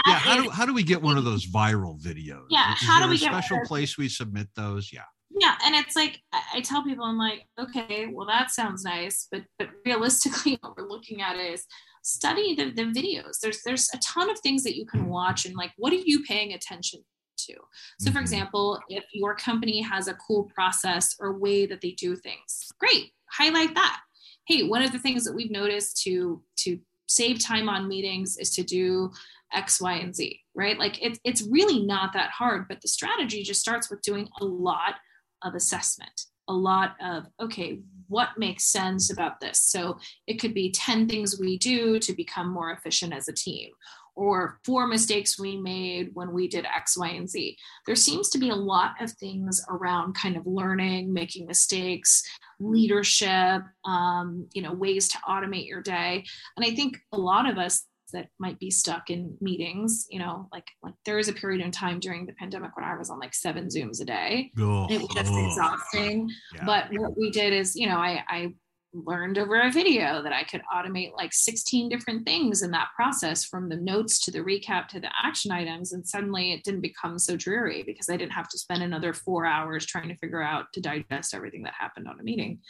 Yeah 0.06 0.18
how, 0.18 0.38
is, 0.38 0.44
do, 0.44 0.50
how 0.50 0.66
do 0.66 0.74
we 0.74 0.82
get 0.82 1.00
one 1.00 1.16
of 1.16 1.24
those 1.24 1.46
viral 1.46 2.00
videos? 2.00 2.46
Yeah 2.50 2.74
how 2.76 3.02
do 3.02 3.08
we 3.08 3.16
a 3.16 3.18
get 3.18 3.30
special 3.30 3.60
place 3.66 3.96
we 3.96 4.08
submit 4.08 4.48
those? 4.56 4.90
Yeah 4.92 5.02
yeah 5.38 5.56
and 5.64 5.74
it's 5.74 5.94
like 5.94 6.20
i 6.54 6.60
tell 6.60 6.82
people 6.82 7.04
i'm 7.04 7.18
like 7.18 7.46
okay 7.58 8.06
well 8.12 8.26
that 8.26 8.50
sounds 8.50 8.84
nice 8.84 9.28
but 9.30 9.42
but 9.58 9.68
realistically 9.84 10.58
what 10.60 10.76
we're 10.76 10.88
looking 10.88 11.20
at 11.20 11.36
is 11.36 11.66
study 12.06 12.54
the, 12.54 12.70
the 12.70 12.84
videos. 12.84 13.40
There's 13.42 13.62
there's 13.64 13.90
a 13.92 13.98
ton 13.98 14.30
of 14.30 14.38
things 14.38 14.62
that 14.62 14.76
you 14.76 14.86
can 14.86 15.06
watch 15.06 15.44
and 15.44 15.56
like 15.56 15.72
what 15.76 15.92
are 15.92 15.96
you 15.96 16.22
paying 16.22 16.52
attention 16.52 17.00
to? 17.38 17.54
So 17.98 18.06
for 18.06 18.10
mm-hmm. 18.10 18.18
example 18.18 18.80
if 18.88 19.04
your 19.12 19.34
company 19.34 19.82
has 19.82 20.06
a 20.08 20.14
cool 20.14 20.44
process 20.54 21.16
or 21.18 21.38
way 21.38 21.66
that 21.66 21.80
they 21.80 21.90
do 21.90 22.16
things 22.16 22.68
great 22.78 23.10
highlight 23.32 23.74
that. 23.74 24.00
Hey 24.46 24.62
one 24.62 24.82
of 24.82 24.92
the 24.92 25.00
things 25.00 25.24
that 25.24 25.34
we've 25.34 25.50
noticed 25.50 26.00
to 26.04 26.42
to 26.58 26.78
save 27.08 27.44
time 27.44 27.68
on 27.68 27.88
meetings 27.88 28.36
is 28.38 28.50
to 28.50 28.62
do 28.62 29.10
x 29.52 29.80
y 29.80 29.94
and 29.94 30.14
z 30.14 30.40
right? 30.54 30.78
Like 30.78 31.02
it's 31.02 31.18
it's 31.24 31.42
really 31.50 31.84
not 31.84 32.12
that 32.12 32.30
hard 32.30 32.68
but 32.68 32.80
the 32.80 32.88
strategy 32.88 33.42
just 33.42 33.60
starts 33.60 33.90
with 33.90 34.00
doing 34.02 34.28
a 34.40 34.44
lot 34.44 34.94
of 35.42 35.54
assessment 35.54 36.26
a 36.48 36.52
lot 36.52 36.94
of 37.02 37.24
okay 37.40 37.80
what 38.08 38.30
makes 38.38 38.64
sense 38.64 39.12
about 39.12 39.40
this 39.40 39.60
so 39.60 39.98
it 40.26 40.34
could 40.34 40.54
be 40.54 40.70
10 40.70 41.08
things 41.08 41.40
we 41.40 41.58
do 41.58 41.98
to 41.98 42.12
become 42.12 42.48
more 42.48 42.70
efficient 42.70 43.12
as 43.12 43.28
a 43.28 43.32
team 43.32 43.70
or 44.16 44.58
four 44.64 44.86
mistakes 44.86 45.38
we 45.38 45.58
made 45.58 46.10
when 46.14 46.32
we 46.32 46.48
did 46.48 46.64
X, 46.64 46.96
Y, 46.96 47.08
and 47.08 47.28
Z. 47.28 47.56
There 47.84 47.94
seems 47.94 48.30
to 48.30 48.38
be 48.38 48.48
a 48.48 48.54
lot 48.54 48.94
of 49.00 49.12
things 49.12 49.62
around 49.68 50.14
kind 50.14 50.38
of 50.38 50.46
learning, 50.46 51.12
making 51.12 51.46
mistakes, 51.46 52.22
leadership, 52.58 53.62
um, 53.84 54.48
you 54.54 54.62
know, 54.62 54.72
ways 54.72 55.08
to 55.08 55.18
automate 55.28 55.68
your 55.68 55.82
day. 55.82 56.24
And 56.56 56.64
I 56.64 56.74
think 56.74 56.98
a 57.12 57.18
lot 57.18 57.48
of 57.48 57.58
us 57.58 57.84
that 58.12 58.28
might 58.38 58.58
be 58.58 58.70
stuck 58.70 59.10
in 59.10 59.36
meetings, 59.40 60.06
you 60.10 60.18
know, 60.18 60.48
like 60.52 60.66
like 60.82 60.94
there 61.04 61.16
was 61.16 61.28
a 61.28 61.32
period 61.32 61.64
in 61.64 61.70
time 61.70 62.00
during 62.00 62.26
the 62.26 62.32
pandemic 62.34 62.76
when 62.76 62.84
I 62.84 62.96
was 62.96 63.10
on 63.10 63.18
like 63.18 63.34
seven 63.34 63.66
Zooms 63.66 64.00
a 64.00 64.04
day. 64.04 64.52
Oh, 64.58 64.86
it 64.90 65.00
was 65.00 65.08
just 65.14 65.32
oh. 65.32 65.46
exhausting. 65.46 66.30
Yeah. 66.54 66.64
But 66.64 66.86
what 66.92 67.16
we 67.16 67.30
did 67.30 67.52
is, 67.52 67.76
you 67.76 67.88
know, 67.88 67.96
I, 67.96 68.22
I 68.28 68.54
learned 68.92 69.38
over 69.38 69.60
a 69.60 69.70
video 69.70 70.22
that 70.22 70.32
I 70.32 70.44
could 70.44 70.62
automate 70.74 71.12
like 71.16 71.32
16 71.32 71.88
different 71.88 72.24
things 72.24 72.62
in 72.62 72.70
that 72.70 72.88
process 72.96 73.44
from 73.44 73.68
the 73.68 73.76
notes 73.76 74.18
to 74.24 74.30
the 74.30 74.40
recap 74.40 74.88
to 74.88 75.00
the 75.00 75.10
action 75.22 75.52
items. 75.52 75.92
And 75.92 76.06
suddenly 76.06 76.52
it 76.52 76.64
didn't 76.64 76.80
become 76.80 77.18
so 77.18 77.36
dreary 77.36 77.82
because 77.82 78.08
I 78.08 78.16
didn't 78.16 78.32
have 78.32 78.48
to 78.48 78.58
spend 78.58 78.82
another 78.82 79.12
four 79.12 79.44
hours 79.44 79.84
trying 79.84 80.08
to 80.08 80.16
figure 80.16 80.42
out 80.42 80.72
to 80.72 80.80
digest 80.80 81.34
everything 81.34 81.62
that 81.64 81.74
happened 81.78 82.08
on 82.08 82.20
a 82.20 82.22
meeting. 82.22 82.60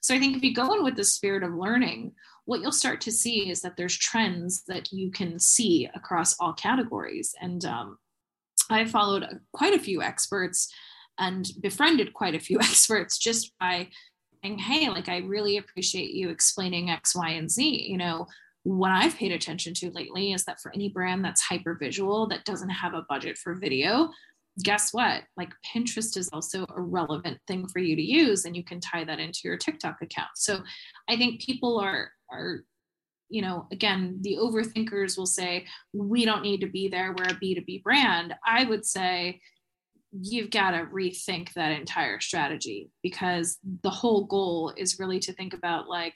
So 0.00 0.14
I 0.14 0.18
think 0.18 0.36
if 0.36 0.42
you 0.42 0.54
go 0.54 0.72
in 0.74 0.84
with 0.84 0.96
the 0.96 1.04
spirit 1.04 1.42
of 1.42 1.54
learning, 1.54 2.12
what 2.44 2.60
you'll 2.60 2.72
start 2.72 3.00
to 3.02 3.12
see 3.12 3.50
is 3.50 3.60
that 3.62 3.76
there's 3.76 3.96
trends 3.96 4.64
that 4.68 4.92
you 4.92 5.10
can 5.10 5.38
see 5.38 5.88
across 5.94 6.36
all 6.38 6.52
categories. 6.54 7.34
And 7.40 7.64
um, 7.64 7.98
I 8.70 8.84
followed 8.84 9.26
quite 9.52 9.74
a 9.74 9.78
few 9.78 10.02
experts 10.02 10.72
and 11.18 11.48
befriended 11.60 12.12
quite 12.12 12.34
a 12.34 12.40
few 12.40 12.58
experts 12.60 13.18
just 13.18 13.52
by 13.58 13.88
hey, 14.44 14.90
like 14.90 15.08
I 15.08 15.18
really 15.18 15.56
appreciate 15.56 16.10
you 16.10 16.28
explaining 16.28 16.90
X, 16.90 17.14
Y, 17.14 17.30
and 17.30 17.50
Z. 17.50 17.86
You 17.88 17.96
know, 17.96 18.26
what 18.62 18.90
I've 18.90 19.16
paid 19.16 19.32
attention 19.32 19.74
to 19.74 19.90
lately 19.90 20.32
is 20.32 20.44
that 20.44 20.60
for 20.60 20.72
any 20.74 20.88
brand 20.88 21.24
that's 21.24 21.40
hyper 21.40 21.74
visual 21.74 22.26
that 22.28 22.44
doesn't 22.44 22.70
have 22.70 22.94
a 22.94 23.06
budget 23.08 23.38
for 23.38 23.54
video, 23.54 24.10
guess 24.62 24.92
what? 24.92 25.22
Like 25.36 25.52
Pinterest 25.74 26.16
is 26.16 26.28
also 26.32 26.66
a 26.76 26.80
relevant 26.80 27.38
thing 27.46 27.66
for 27.68 27.78
you 27.78 27.96
to 27.96 28.02
use, 28.02 28.44
and 28.44 28.56
you 28.56 28.64
can 28.64 28.80
tie 28.80 29.04
that 29.04 29.18
into 29.18 29.40
your 29.44 29.56
TikTok 29.56 30.02
account. 30.02 30.30
So 30.36 30.60
I 31.08 31.16
think 31.16 31.40
people 31.40 31.78
are 31.78 32.10
are 32.30 32.60
you 33.28 33.42
know 33.42 33.66
again 33.72 34.18
the 34.20 34.36
overthinkers 34.36 35.16
will 35.16 35.26
say 35.26 35.64
we 35.92 36.24
don't 36.24 36.42
need 36.42 36.60
to 36.60 36.66
be 36.66 36.88
there 36.88 37.14
we're 37.16 37.24
a 37.24 37.40
b2b 37.40 37.82
brand 37.82 38.34
i 38.46 38.64
would 38.64 38.84
say 38.84 39.40
you've 40.20 40.50
got 40.50 40.72
to 40.72 40.86
rethink 40.92 41.52
that 41.54 41.72
entire 41.72 42.20
strategy 42.20 42.90
because 43.02 43.58
the 43.82 43.90
whole 43.90 44.24
goal 44.24 44.72
is 44.76 44.98
really 44.98 45.18
to 45.18 45.32
think 45.32 45.54
about 45.54 45.88
like 45.88 46.14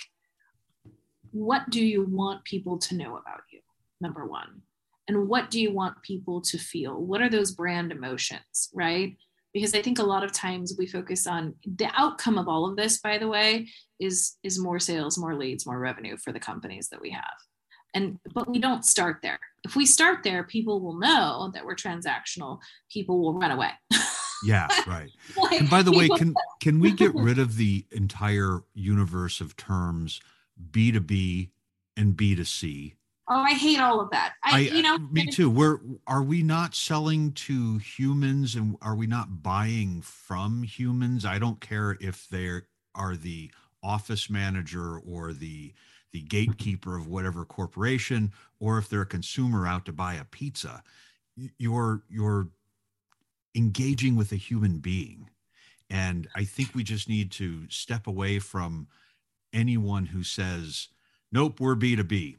what 1.33 1.69
do 1.69 1.85
you 1.85 2.07
want 2.09 2.45
people 2.45 2.79
to 2.79 2.97
know 2.97 3.17
about 3.17 3.41
you 3.53 3.61
number 4.01 4.25
one? 4.25 4.63
And 5.09 5.29
what 5.29 5.51
do 5.51 5.61
you 5.61 5.73
want 5.73 6.03
people 6.03 6.41
to 6.43 6.59
feel? 6.59 6.95
What 6.95 7.23
are 7.23 7.31
those 7.31 7.53
brand 7.53 7.93
emotions 7.93 8.71
right? 8.73 9.17
Because 9.55 9.75
i 9.75 9.83
think 9.83 9.99
a 9.99 10.05
lot 10.05 10.23
of 10.23 10.33
times 10.33 10.77
we 10.79 10.87
focus 10.87 11.27
on 11.27 11.55
the 11.65 11.91
outcome 11.95 12.39
of 12.39 12.49
all 12.49 12.69
of 12.69 12.77
this 12.77 13.01
by 13.01 13.19
the 13.19 13.27
way 13.27 13.67
is 13.99 14.37
is 14.43 14.59
more 14.59 14.79
sales 14.79 15.19
more 15.19 15.35
leads 15.35 15.67
more 15.67 15.79
revenue 15.79 16.17
for 16.19 16.33
the 16.33 16.39
companies 16.39 16.89
that 16.91 17.01
we 17.01 17.11
have. 17.11 17.39
And 17.95 18.19
but 18.35 18.49
we 18.49 18.59
don't 18.59 18.85
start 18.85 19.19
there 19.23 19.41
if 19.65 19.77
we 19.77 19.87
start 19.87 20.23
there 20.23 20.45
people 20.45 20.81
will 20.81 20.99
know 20.99 21.51
that 21.55 21.65
we're 21.65 21.75
transactional. 21.75 22.59
People 22.91 23.21
will 23.21 23.39
run 23.39 23.51
away. 23.51 23.71
Yeah 24.45 24.69
right. 24.87 25.11
Like, 25.37 25.61
and 25.61 25.71
by 25.71 25.83
the 25.83 25.93
way 25.93 26.09
can 26.09 26.35
can 26.61 26.81
we 26.81 26.93
get 26.93 27.15
rid 27.15 27.39
of 27.39 27.57
the 27.57 27.85
entire 27.91 28.61
universe 28.75 29.41
of 29.41 29.57
terms 29.57 30.21
b2b 30.71 31.51
and 31.97 32.17
b2c 32.17 32.95
oh 33.29 33.37
i 33.37 33.53
hate 33.53 33.81
all 33.81 34.01
of 34.01 34.11
that. 34.11 34.35
I, 34.43 34.57
I, 34.57 34.59
you 34.61 34.83
know 34.83 34.99
me 34.99 35.27
too. 35.27 35.51
We're 35.51 35.79
are 36.07 36.23
we 36.23 36.43
not 36.43 36.75
selling 36.75 37.33
to 37.33 37.79
humans 37.79 38.55
and 38.55 38.77
are 38.83 38.95
we 38.95 39.07
not 39.07 39.43
buying 39.43 40.03
from 40.03 40.63
humans? 40.63 41.25
I 41.25 41.39
don't 41.39 41.61
care 41.61 41.97
if 42.01 42.29
they 42.29 42.61
are 42.95 43.17
the 43.17 43.51
office 43.83 44.29
manager 44.31 44.99
or 44.99 45.33
the 45.33 45.73
the 46.11 46.23
gatekeeper 46.23 46.97
of 46.97 47.07
whatever 47.07 47.45
corporation 47.45 48.33
or 48.61 48.79
if 48.79 48.89
they're 48.89 49.03
a 49.03 49.07
consumer 49.07 49.67
out 49.67 49.85
to 49.85 49.93
buy 49.93 50.15
a 50.15 50.25
pizza. 50.25 50.83
You're 51.59 52.03
you're 52.09 52.49
engaging 53.55 54.17
with 54.17 54.33
a 54.33 54.37
human 54.37 54.79
being. 54.79 55.31
And 55.91 56.29
I 56.35 56.45
think 56.45 56.75
we 56.75 56.85
just 56.85 57.09
need 57.09 57.31
to 57.33 57.69
step 57.71 58.07
away 58.07 58.39
from 58.39 58.89
anyone 59.53 60.07
who 60.07 60.23
says, 60.23 60.89
"Nope, 61.33 61.61
we're 61.61 61.75
B2B." 61.77 62.37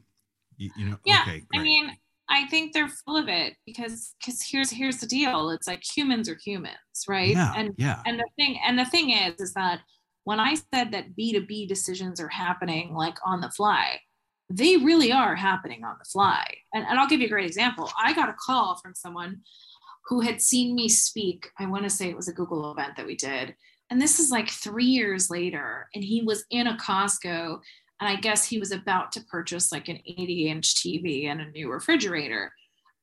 You, 0.56 0.70
you 0.76 0.90
know, 0.90 0.98
yeah 1.06 1.22
okay, 1.22 1.42
i 1.54 1.58
mean 1.58 1.96
i 2.28 2.46
think 2.48 2.74
they're 2.74 2.86
full 2.86 3.16
of 3.16 3.28
it 3.28 3.54
because 3.64 4.14
because 4.20 4.42
here's 4.42 4.70
here's 4.70 4.98
the 4.98 5.06
deal 5.06 5.48
it's 5.50 5.66
like 5.66 5.82
humans 5.82 6.28
are 6.28 6.36
humans 6.44 6.76
right 7.08 7.30
Yeah, 7.30 7.54
and 7.56 7.74
yeah. 7.78 8.02
and 8.04 8.18
the 8.18 8.28
thing 8.36 8.60
and 8.62 8.78
the 8.78 8.84
thing 8.84 9.08
is 9.08 9.40
is 9.40 9.54
that 9.54 9.80
when 10.24 10.40
i 10.40 10.54
said 10.54 10.92
that 10.92 11.16
b2b 11.16 11.68
decisions 11.68 12.20
are 12.20 12.28
happening 12.28 12.94
like 12.94 13.16
on 13.24 13.40
the 13.40 13.50
fly 13.50 13.98
they 14.48 14.76
really 14.76 15.12
are 15.12 15.36
happening 15.36 15.84
on 15.84 15.96
the 15.98 16.04
fly 16.04 16.44
and, 16.74 16.84
and 16.86 16.98
i'll 16.98 17.08
give 17.08 17.20
you 17.20 17.26
a 17.26 17.30
great 17.30 17.46
example 17.46 17.90
i 18.02 18.12
got 18.12 18.28
a 18.28 18.36
call 18.44 18.76
from 18.76 18.94
someone 18.94 19.40
who 20.06 20.20
had 20.20 20.40
seen 20.40 20.74
me 20.74 20.88
speak 20.88 21.48
i 21.58 21.66
want 21.66 21.84
to 21.84 21.90
say 21.90 22.08
it 22.08 22.16
was 22.16 22.28
a 22.28 22.34
google 22.34 22.70
event 22.72 22.96
that 22.96 23.06
we 23.06 23.16
did 23.16 23.54
and 23.90 24.00
this 24.00 24.20
is 24.20 24.30
like 24.30 24.48
three 24.48 24.84
years 24.84 25.30
later 25.30 25.88
and 25.94 26.04
he 26.04 26.22
was 26.22 26.44
in 26.50 26.66
a 26.66 26.76
costco 26.76 27.60
and 28.00 28.08
I 28.08 28.16
guess 28.16 28.46
he 28.46 28.58
was 28.58 28.72
about 28.72 29.12
to 29.12 29.24
purchase 29.24 29.70
like 29.70 29.88
an 29.88 29.98
80 30.06 30.48
inch 30.48 30.74
TV 30.76 31.26
and 31.26 31.40
a 31.40 31.50
new 31.50 31.70
refrigerator. 31.70 32.52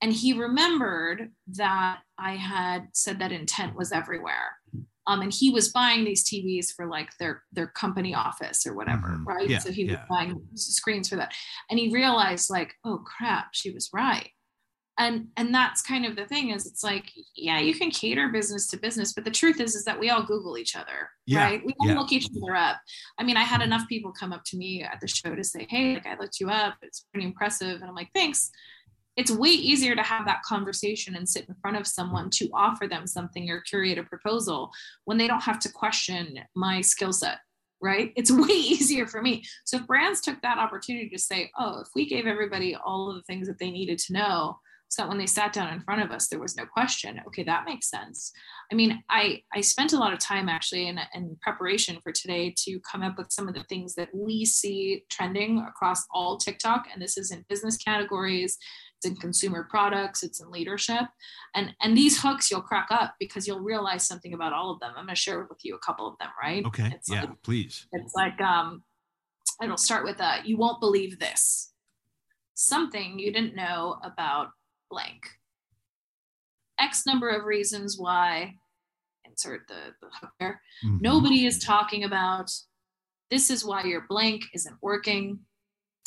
And 0.02 0.12
he 0.12 0.34
remembered 0.34 1.32
that 1.56 2.00
I 2.18 2.36
had 2.36 2.88
said 2.94 3.20
that 3.20 3.32
intent 3.32 3.76
was 3.76 3.92
everywhere. 3.92 4.58
Um, 5.08 5.22
and 5.22 5.34
he 5.34 5.50
was 5.50 5.70
buying 5.70 6.04
these 6.04 6.24
TVs 6.24 6.74
for 6.76 6.86
like 6.88 7.10
their 7.18 7.44
their 7.54 7.68
company 7.68 8.14
office 8.14 8.68
or 8.68 8.76
whatever, 8.76 9.08
Mhm. 9.08 9.26
right? 9.26 9.50
Yeah, 9.50 9.60
so 9.60 9.72
he 9.72 9.86
was 9.86 9.94
yeah. 9.94 10.06
buying 10.10 10.40
screens 10.56 11.10
for 11.10 11.16
that, 11.16 11.34
and 11.70 11.80
he 11.80 11.90
realized 11.90 12.50
like, 12.50 12.76
oh 12.84 13.00
crap, 13.00 13.50
she 13.54 13.72
was 13.72 13.90
right. 13.94 14.30
And 15.00 15.28
and 15.38 15.54
that's 15.54 15.84
kind 15.84 16.06
of 16.08 16.16
the 16.16 16.26
thing 16.26 16.50
is 16.50 16.66
it's 16.66 16.84
like 16.84 17.12
yeah 17.36 17.60
you 17.60 17.76
can 17.76 17.92
cater 17.92 18.30
business 18.30 18.66
to 18.70 18.78
business 18.78 19.14
but 19.14 19.26
the 19.26 19.30
truth 19.30 19.60
is 19.62 19.76
is 19.76 19.86
that 19.86 20.00
we 20.00 20.10
all 20.10 20.24
google 20.24 20.58
each 20.58 20.76
other 20.76 21.12
Yeah, 21.28 21.44
right 21.44 21.62
we 21.64 21.76
all 21.80 21.90
look 21.94 22.12
each 22.12 22.28
other 22.36 22.56
up 22.56 22.78
I 23.20 23.24
mean, 23.24 23.38
I 23.38 23.44
had 23.44 23.62
enough 23.62 23.88
people 23.88 24.12
come 24.12 24.34
up 24.34 24.44
to 24.46 24.58
me 24.58 24.82
at 24.82 25.00
the 25.00 25.08
show 25.08 25.36
to 25.36 25.44
say, 25.44 25.68
"Hey, 25.70 25.94
like 25.94 26.08
I 26.08 26.18
looked 26.18 26.40
you 26.40 26.50
up. 26.50 26.78
It's 26.82 27.06
pretty 27.14 27.28
impressive." 27.28 27.76
And 27.82 27.86
I'm 27.90 27.94
like, 27.96 28.10
"Thanks." 28.16 28.50
It's 29.18 29.32
way 29.32 29.50
easier 29.50 29.96
to 29.96 30.04
have 30.04 30.26
that 30.26 30.44
conversation 30.44 31.16
and 31.16 31.28
sit 31.28 31.50
in 31.50 31.56
front 31.56 31.76
of 31.76 31.88
someone 31.88 32.30
to 32.32 32.50
offer 32.54 32.88
them 32.88 33.08
something 33.08 33.50
or 33.50 33.62
curate 33.62 33.98
a 33.98 34.04
proposal 34.04 34.72
when 35.06 35.18
they 35.18 35.28
don't 35.28 35.44
have 35.44 35.60
to 35.60 35.72
question 35.72 36.40
my 36.56 36.82
skill 36.82 37.12
set, 37.12 37.40
right? 37.82 38.14
It's 38.16 38.32
way 38.48 38.54
easier 38.54 39.08
for 39.08 39.22
me. 39.22 39.44
So 39.66 39.78
if 39.78 39.88
brands 39.88 40.22
took 40.22 40.42
that 40.44 40.60
opportunity 40.60 41.10
to 41.10 41.20
say, 41.20 41.52
"Oh, 41.58 41.82
if 41.82 41.88
we 41.96 42.08
gave 42.08 42.28
everybody 42.28 42.76
all 42.76 43.10
of 43.10 43.16
the 43.16 43.24
things 43.24 43.48
that 43.48 43.58
they 43.60 43.72
needed 43.72 43.98
to 44.00 44.14
know," 44.14 44.60
so 44.90 45.02
that 45.02 45.10
when 45.10 45.18
they 45.18 45.26
sat 45.26 45.52
down 45.52 45.74
in 45.74 45.82
front 45.82 46.02
of 46.02 46.12
us, 46.12 46.28
there 46.28 46.40
was 46.40 46.56
no 46.56 46.66
question. 46.66 47.20
Okay, 47.28 47.44
that 47.44 47.66
makes 47.66 47.90
sense. 47.90 48.32
I 48.72 48.76
mean, 48.76 49.04
I 49.10 49.42
I 49.54 49.62
spent 49.62 49.94
a 49.94 49.98
lot 49.98 50.14
of 50.14 50.20
time 50.20 50.48
actually 50.48 50.88
in, 50.88 51.00
in 51.14 51.38
preparation 51.42 52.00
for 52.02 52.12
today 52.12 52.54
to 52.66 52.80
come 52.90 53.04
up 53.04 53.18
with 53.18 53.32
some 53.32 53.48
of 53.48 53.54
the 53.54 53.64
things 53.64 53.96
that 53.96 54.10
we 54.14 54.46
see 54.46 55.04
trending 55.10 55.66
across 55.68 56.06
all 56.12 56.38
TikTok, 56.38 56.86
and 56.92 57.02
this 57.02 57.18
is 57.18 57.32
in 57.32 57.46
business 57.50 57.78
categories, 57.78 58.58
it's 58.98 59.06
in 59.06 59.16
consumer 59.16 59.68
products, 59.70 60.24
it's 60.24 60.42
in 60.42 60.50
leadership, 60.50 61.06
and 61.56 61.74
and 61.82 61.96
these 61.96 62.22
hooks 62.22 62.50
you'll 62.50 62.62
crack 62.62 62.88
up 62.90 63.16
because 63.20 63.48
you'll 63.48 63.60
realize 63.60 64.08
something 64.08 64.34
about 64.34 64.54
all 64.54 64.72
of 64.72 64.80
them. 64.80 64.92
I'm 64.98 65.06
going 65.06 65.16
to 65.16 65.22
share 65.22 65.46
with 65.48 65.64
you 65.64 65.76
a 65.76 65.80
couple 65.80 66.08
of 66.08 66.18
them, 66.20 66.30
right? 66.42 66.66
Okay. 66.66 66.92
It's 66.94 67.10
yeah, 67.10 67.22
like, 67.22 67.42
please. 67.44 67.86
it's 67.92 68.16
like 68.16 68.40
um, 68.42 68.84
it'll 69.62 69.78
start 69.78 70.04
with 70.04 70.20
a 70.20 70.40
you 70.44 70.58
won't 70.58 70.80
believe 70.80 71.20
this, 71.20 71.74
something 72.56 73.20
you 73.20 73.32
didn't 73.32 73.56
know 73.56 74.00
about 74.04 74.50
blank. 74.90 75.28
X 76.80 77.06
number 77.06 77.30
of 77.30 77.46
reasons 77.46 77.98
why, 77.98 78.56
insert 79.26 79.68
the, 79.68 79.94
the 80.02 80.08
hook 80.22 80.32
there. 80.40 80.62
Mhm. 80.86 81.02
Nobody 81.02 81.46
is 81.46 81.60
talking 81.60 82.04
about 82.04 82.52
this 83.30 83.50
is 83.50 83.66
why 83.66 83.84
your 83.84 84.06
blank 84.08 84.44
isn't 84.54 84.78
working. 84.82 85.40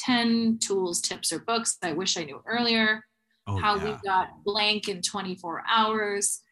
10 0.05 0.59
tools, 0.61 1.01
tips, 1.01 1.33
or 1.33 1.41
books 1.41 1.77
I 1.83 1.93
wish 1.93 2.17
I 2.17 2.25
knew 2.25 2.43
earlier. 2.47 3.05
Oh, 3.47 3.59
how 3.59 3.77
yeah. 3.77 3.85
we 3.85 3.91
got 4.05 4.29
blank 4.45 4.89
in 4.89 5.03
24 5.03 5.63
hours. 5.69 6.43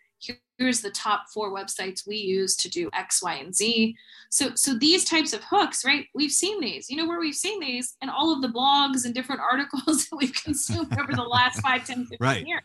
Here's 0.58 0.80
the 0.80 0.90
top 0.90 1.26
four 1.32 1.54
websites 1.54 2.04
we 2.06 2.16
use 2.16 2.56
to 2.56 2.68
do 2.68 2.90
X, 2.92 3.22
Y, 3.22 3.34
and 3.34 3.54
Z. 3.54 3.94
So, 4.30 4.50
so 4.56 4.76
these 4.76 5.04
types 5.04 5.32
of 5.32 5.44
hooks, 5.44 5.84
right? 5.84 6.06
We've 6.14 6.32
seen 6.32 6.60
these. 6.60 6.90
You 6.90 6.96
know 6.96 7.06
where 7.06 7.20
we've 7.20 7.34
seen 7.34 7.60
these 7.60 7.94
and 8.02 8.10
all 8.10 8.32
of 8.34 8.42
the 8.42 8.48
blogs 8.48 9.04
and 9.04 9.14
different 9.14 9.40
articles 9.52 10.06
that 10.08 10.16
we've 10.16 10.34
consumed 10.34 10.98
over 10.98 11.12
the 11.14 11.22
last 11.22 11.60
5, 11.62 11.86
10, 11.86 11.96
15 12.06 12.18
Right. 12.20 12.44
years. 12.46 12.62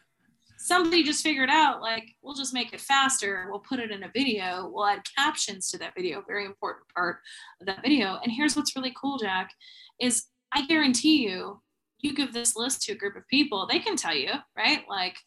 Somebody 0.58 1.04
just 1.04 1.22
figured 1.24 1.50
out, 1.50 1.82
like, 1.82 2.06
we'll 2.22 2.34
just 2.34 2.54
make 2.54 2.74
it 2.74 2.80
faster. 2.82 3.48
We'll 3.50 3.60
put 3.60 3.80
it 3.80 3.92
in 3.92 4.04
a 4.04 4.10
video. 4.14 4.72
We'll 4.74 4.88
add 4.88 5.02
captions 5.18 5.70
to 5.72 5.78
that 5.80 5.94
video. 5.94 6.24
Very 6.26 6.46
important 6.46 6.88
part 6.96 7.18
of 7.60 7.68
that 7.68 7.82
video. 7.84 8.18
And 8.24 8.32
here's 8.32 8.56
what's 8.56 8.76
really 8.76 8.94
cool, 9.00 9.18
Jack, 9.20 9.52
is 10.00 10.24
I 10.54 10.66
guarantee 10.66 11.28
you, 11.28 11.62
you 12.00 12.14
give 12.14 12.34
this 12.34 12.56
list 12.56 12.84
to 12.84 12.94
a 12.94 12.98
group 12.98 13.16
of 13.16 13.28
people, 13.28 13.68
they 13.68 13.80
can 13.80 13.96
tell 13.96 14.16
you, 14.16 14.32
right? 14.58 14.82
Like, 14.90 15.18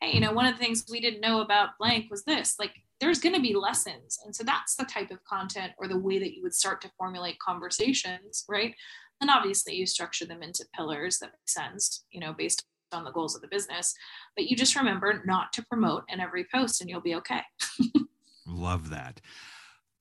hey, 0.00 0.12
you 0.12 0.20
know, 0.20 0.32
one 0.32 0.46
of 0.46 0.54
the 0.54 0.62
things 0.62 0.84
we 0.90 1.00
didn't 1.00 1.20
know 1.20 1.40
about 1.40 1.70
blank 1.78 2.10
was 2.10 2.24
this. 2.24 2.56
Like, 2.58 2.72
there's 3.00 3.20
going 3.20 3.34
to 3.34 3.40
be 3.40 3.54
lessons. 3.54 4.18
And 4.24 4.34
so 4.34 4.42
that's 4.44 4.76
the 4.76 4.84
type 4.84 5.10
of 5.10 5.22
content 5.24 5.72
or 5.78 5.88
the 5.88 5.98
way 5.98 6.18
that 6.18 6.34
you 6.34 6.42
would 6.42 6.54
start 6.54 6.80
to 6.82 6.90
formulate 6.98 7.38
conversations, 7.38 8.44
right? 8.48 8.74
And 9.20 9.30
obviously, 9.30 9.74
you 9.74 9.86
structure 9.86 10.26
them 10.26 10.42
into 10.42 10.66
pillars 10.74 11.18
that 11.18 11.32
make 11.32 11.48
sense, 11.48 12.04
you 12.10 12.20
know, 12.20 12.34
based 12.36 12.64
on 12.92 13.04
the 13.04 13.12
goals 13.12 13.34
of 13.34 13.42
the 13.42 13.48
business. 13.48 13.94
But 14.36 14.46
you 14.46 14.56
just 14.56 14.76
remember 14.76 15.22
not 15.26 15.52
to 15.54 15.64
promote 15.66 16.04
in 16.08 16.20
every 16.20 16.46
post 16.52 16.80
and 16.80 16.90
you'll 16.90 17.00
be 17.00 17.14
okay. 17.16 17.42
Love 18.46 18.90
that. 18.90 19.20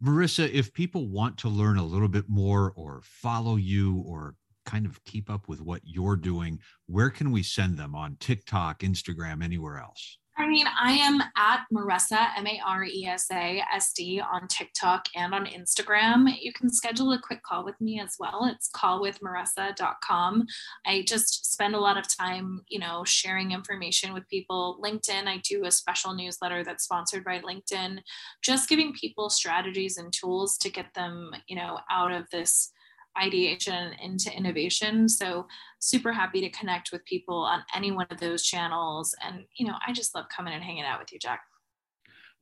Maresa, 0.02 0.56
if 0.56 0.74
people 0.74 1.08
want 1.08 1.38
to 1.40 1.50
learn 1.50 1.78
a 1.78 1.86
little 1.86 2.08
bit 2.08 2.26
more 2.28 2.74
or 2.76 3.02
follow 3.04 3.56
you 3.56 4.04
or 4.06 4.36
kind 4.66 4.86
of 4.86 5.04
keep 5.06 5.30
up 5.30 5.48
with 5.48 5.62
what 5.62 5.82
you're 5.84 6.16
doing, 6.16 6.60
where 6.88 7.10
can 7.10 7.32
we 7.32 7.44
send 7.44 7.78
them 7.78 7.96
on 7.96 8.18
TikTok, 8.20 8.80
Instagram, 8.80 9.44
anywhere 9.44 9.80
else? 9.80 10.18
I 10.38 10.48
mean, 10.48 10.68
I 10.68 10.92
am 10.92 11.22
at 11.38 11.62
Maresa, 11.72 12.28
M 12.38 12.46
A 12.46 12.60
R 12.66 12.84
E 12.84 13.06
S 13.06 13.28
A 13.32 13.64
S 13.74 13.94
D, 13.94 14.20
on 14.20 14.50
TikTok 14.50 15.06
and 15.16 15.34
on 15.34 15.46
Instagram. 15.46 16.28
You 16.42 16.52
can 16.52 16.70
schedule 16.70 17.14
a 17.14 17.22
quick 17.22 17.42
call 17.44 17.64
with 17.64 17.80
me 17.80 18.02
as 18.02 18.16
well. 18.20 18.46
It's 18.52 18.70
callwithmaresa.com. 18.76 20.46
I 20.86 21.06
just 21.08 21.52
spend 21.54 21.74
a 21.74 21.80
lot 21.80 21.98
of 21.98 22.14
time, 22.14 22.64
you 22.68 22.80
know, 22.80 23.06
sharing 23.06 23.52
information 23.52 24.14
with 24.14 24.28
people. 24.28 24.78
LinkedIn, 24.84 25.26
I 25.28 25.38
do 25.38 25.64
a 25.66 25.72
special 25.72 26.14
newsletter 26.14 26.66
that's 26.66 26.84
sponsored 26.84 27.24
by 27.24 27.40
LinkedIn, 27.40 28.00
just 28.44 28.68
giving 28.68 28.92
people 28.92 29.30
strategies 29.30 29.98
and 29.98 30.12
tools 30.12 30.58
to 30.58 30.70
get 30.70 30.94
them, 30.96 31.32
you 31.48 31.56
know, 31.56 31.80
out 31.90 32.12
of 32.12 32.30
this 32.32 32.74
ideation 33.22 33.94
into 34.02 34.32
innovation. 34.36 35.08
So 35.08 35.48
super 35.80 36.12
happy 36.12 36.42
to 36.42 36.50
connect 36.50 36.92
with 36.92 37.06
people 37.06 37.38
on 37.38 37.64
any 37.74 37.92
one 37.92 38.08
of 38.12 38.20
those 38.20 38.44
channels. 38.44 39.16
And, 39.24 39.46
you 39.58 39.68
know, 39.68 39.76
I 39.86 39.94
just 39.94 40.16
love 40.16 40.26
coming 40.36 40.54
and 40.54 40.64
hanging 40.64 40.84
out 40.84 41.00
with 41.00 41.12
you, 41.12 41.20
Jack. 41.20 41.42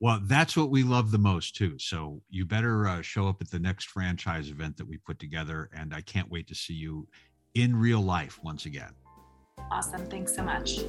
Well, 0.00 0.20
that's 0.24 0.56
what 0.56 0.70
we 0.70 0.82
love 0.82 1.10
the 1.10 1.18
most 1.18 1.56
too. 1.56 1.78
So 1.78 2.20
you 2.28 2.44
better 2.44 2.86
uh, 2.88 3.02
show 3.02 3.28
up 3.28 3.40
at 3.40 3.50
the 3.50 3.58
next 3.58 3.88
franchise 3.88 4.50
event 4.50 4.76
that 4.76 4.86
we 4.86 4.98
put 4.98 5.18
together. 5.18 5.70
And 5.72 5.94
I 5.94 6.00
can't 6.00 6.30
wait 6.30 6.48
to 6.48 6.54
see 6.54 6.74
you 6.74 7.08
in 7.54 7.76
real 7.76 8.00
life 8.00 8.40
once 8.42 8.66
again. 8.66 8.92
Awesome. 9.70 10.06
Thanks 10.06 10.34
so 10.34 10.42
much. 10.42 10.80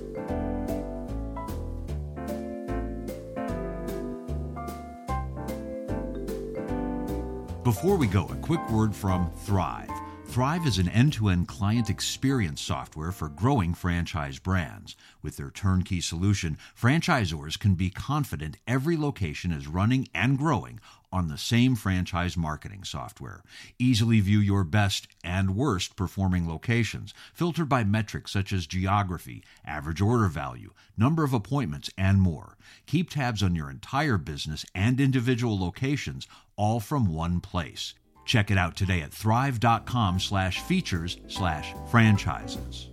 Before 7.66 7.96
we 7.96 8.06
go, 8.06 8.26
a 8.26 8.36
quick 8.36 8.62
word 8.70 8.96
from 8.96 9.32
Thryv. 9.48 9.88
Thryv 10.36 10.68
is 10.68 10.80
an 10.80 10.90
end 10.90 11.14
to 11.14 11.30
end 11.30 11.48
client 11.48 11.90
experience 11.90 12.60
software 12.60 13.14
for 13.14 13.30
growing 13.30 13.74
franchise 13.74 14.38
brands. 14.38 14.98
With 15.22 15.38
their 15.38 15.50
turnkey 15.50 16.02
solution, 16.02 16.58
franchisors 16.78 17.58
can 17.58 17.76
be 17.76 17.90
confident 17.90 18.58
every 18.68 18.98
location 18.98 19.54
is 19.54 19.66
running 19.66 20.10
and 20.14 20.38
growing 20.38 20.82
on 21.10 21.30
the 21.30 21.38
same 21.38 21.78
franchise 21.78 22.36
marketing 22.36 22.84
software. 22.84 23.44
Easily 23.80 24.20
view 24.20 24.40
your 24.40 24.66
best 24.66 25.08
and 25.24 25.56
worst 25.56 25.96
performing 25.96 26.50
locations, 26.50 27.14
filtered 27.34 27.70
by 27.70 27.86
metrics 27.86 28.34
such 28.34 28.52
as 28.52 28.68
geography, 28.68 29.42
average 29.66 30.02
order 30.02 30.28
value, 30.28 30.74
number 30.98 31.24
of 31.24 31.34
appointments, 31.34 31.90
and 31.98 32.20
more. 32.20 32.58
Keep 32.88 33.12
tabs 33.12 33.42
on 33.42 33.56
your 33.56 33.70
entire 33.70 34.18
business 34.18 34.66
and 34.76 35.00
individual 35.00 35.58
locations, 35.58 36.28
all 36.58 36.82
from 36.82 37.08
one 37.08 37.40
place. 37.40 37.94
Check 38.26 38.52
it 38.52 38.58
out 38.58 38.76
today 38.76 39.02
at 39.02 39.12
thryv.com 39.12 40.20
slash 40.20 40.60
features 40.62 41.18
slash 41.28 41.74
franchises. 41.90 42.90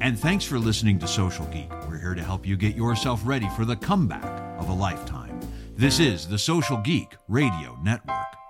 And 0.00 0.18
thanks 0.18 0.44
for 0.44 0.58
listening 0.58 0.98
to 0.98 1.06
Social 1.06 1.46
Geek. 1.46 1.70
We're 1.88 1.98
here 1.98 2.14
to 2.14 2.24
help 2.24 2.46
you 2.46 2.56
get 2.56 2.74
yourself 2.74 3.20
ready 3.24 3.48
for 3.50 3.64
the 3.64 3.76
comeback 3.76 4.24
of 4.58 4.68
a 4.68 4.74
lifetime. 4.74 5.38
This 5.76 6.00
is 6.00 6.26
the 6.26 6.38
Social 6.38 6.78
Geek 6.78 7.16
Radio 7.28 7.78
Network. 7.82 8.41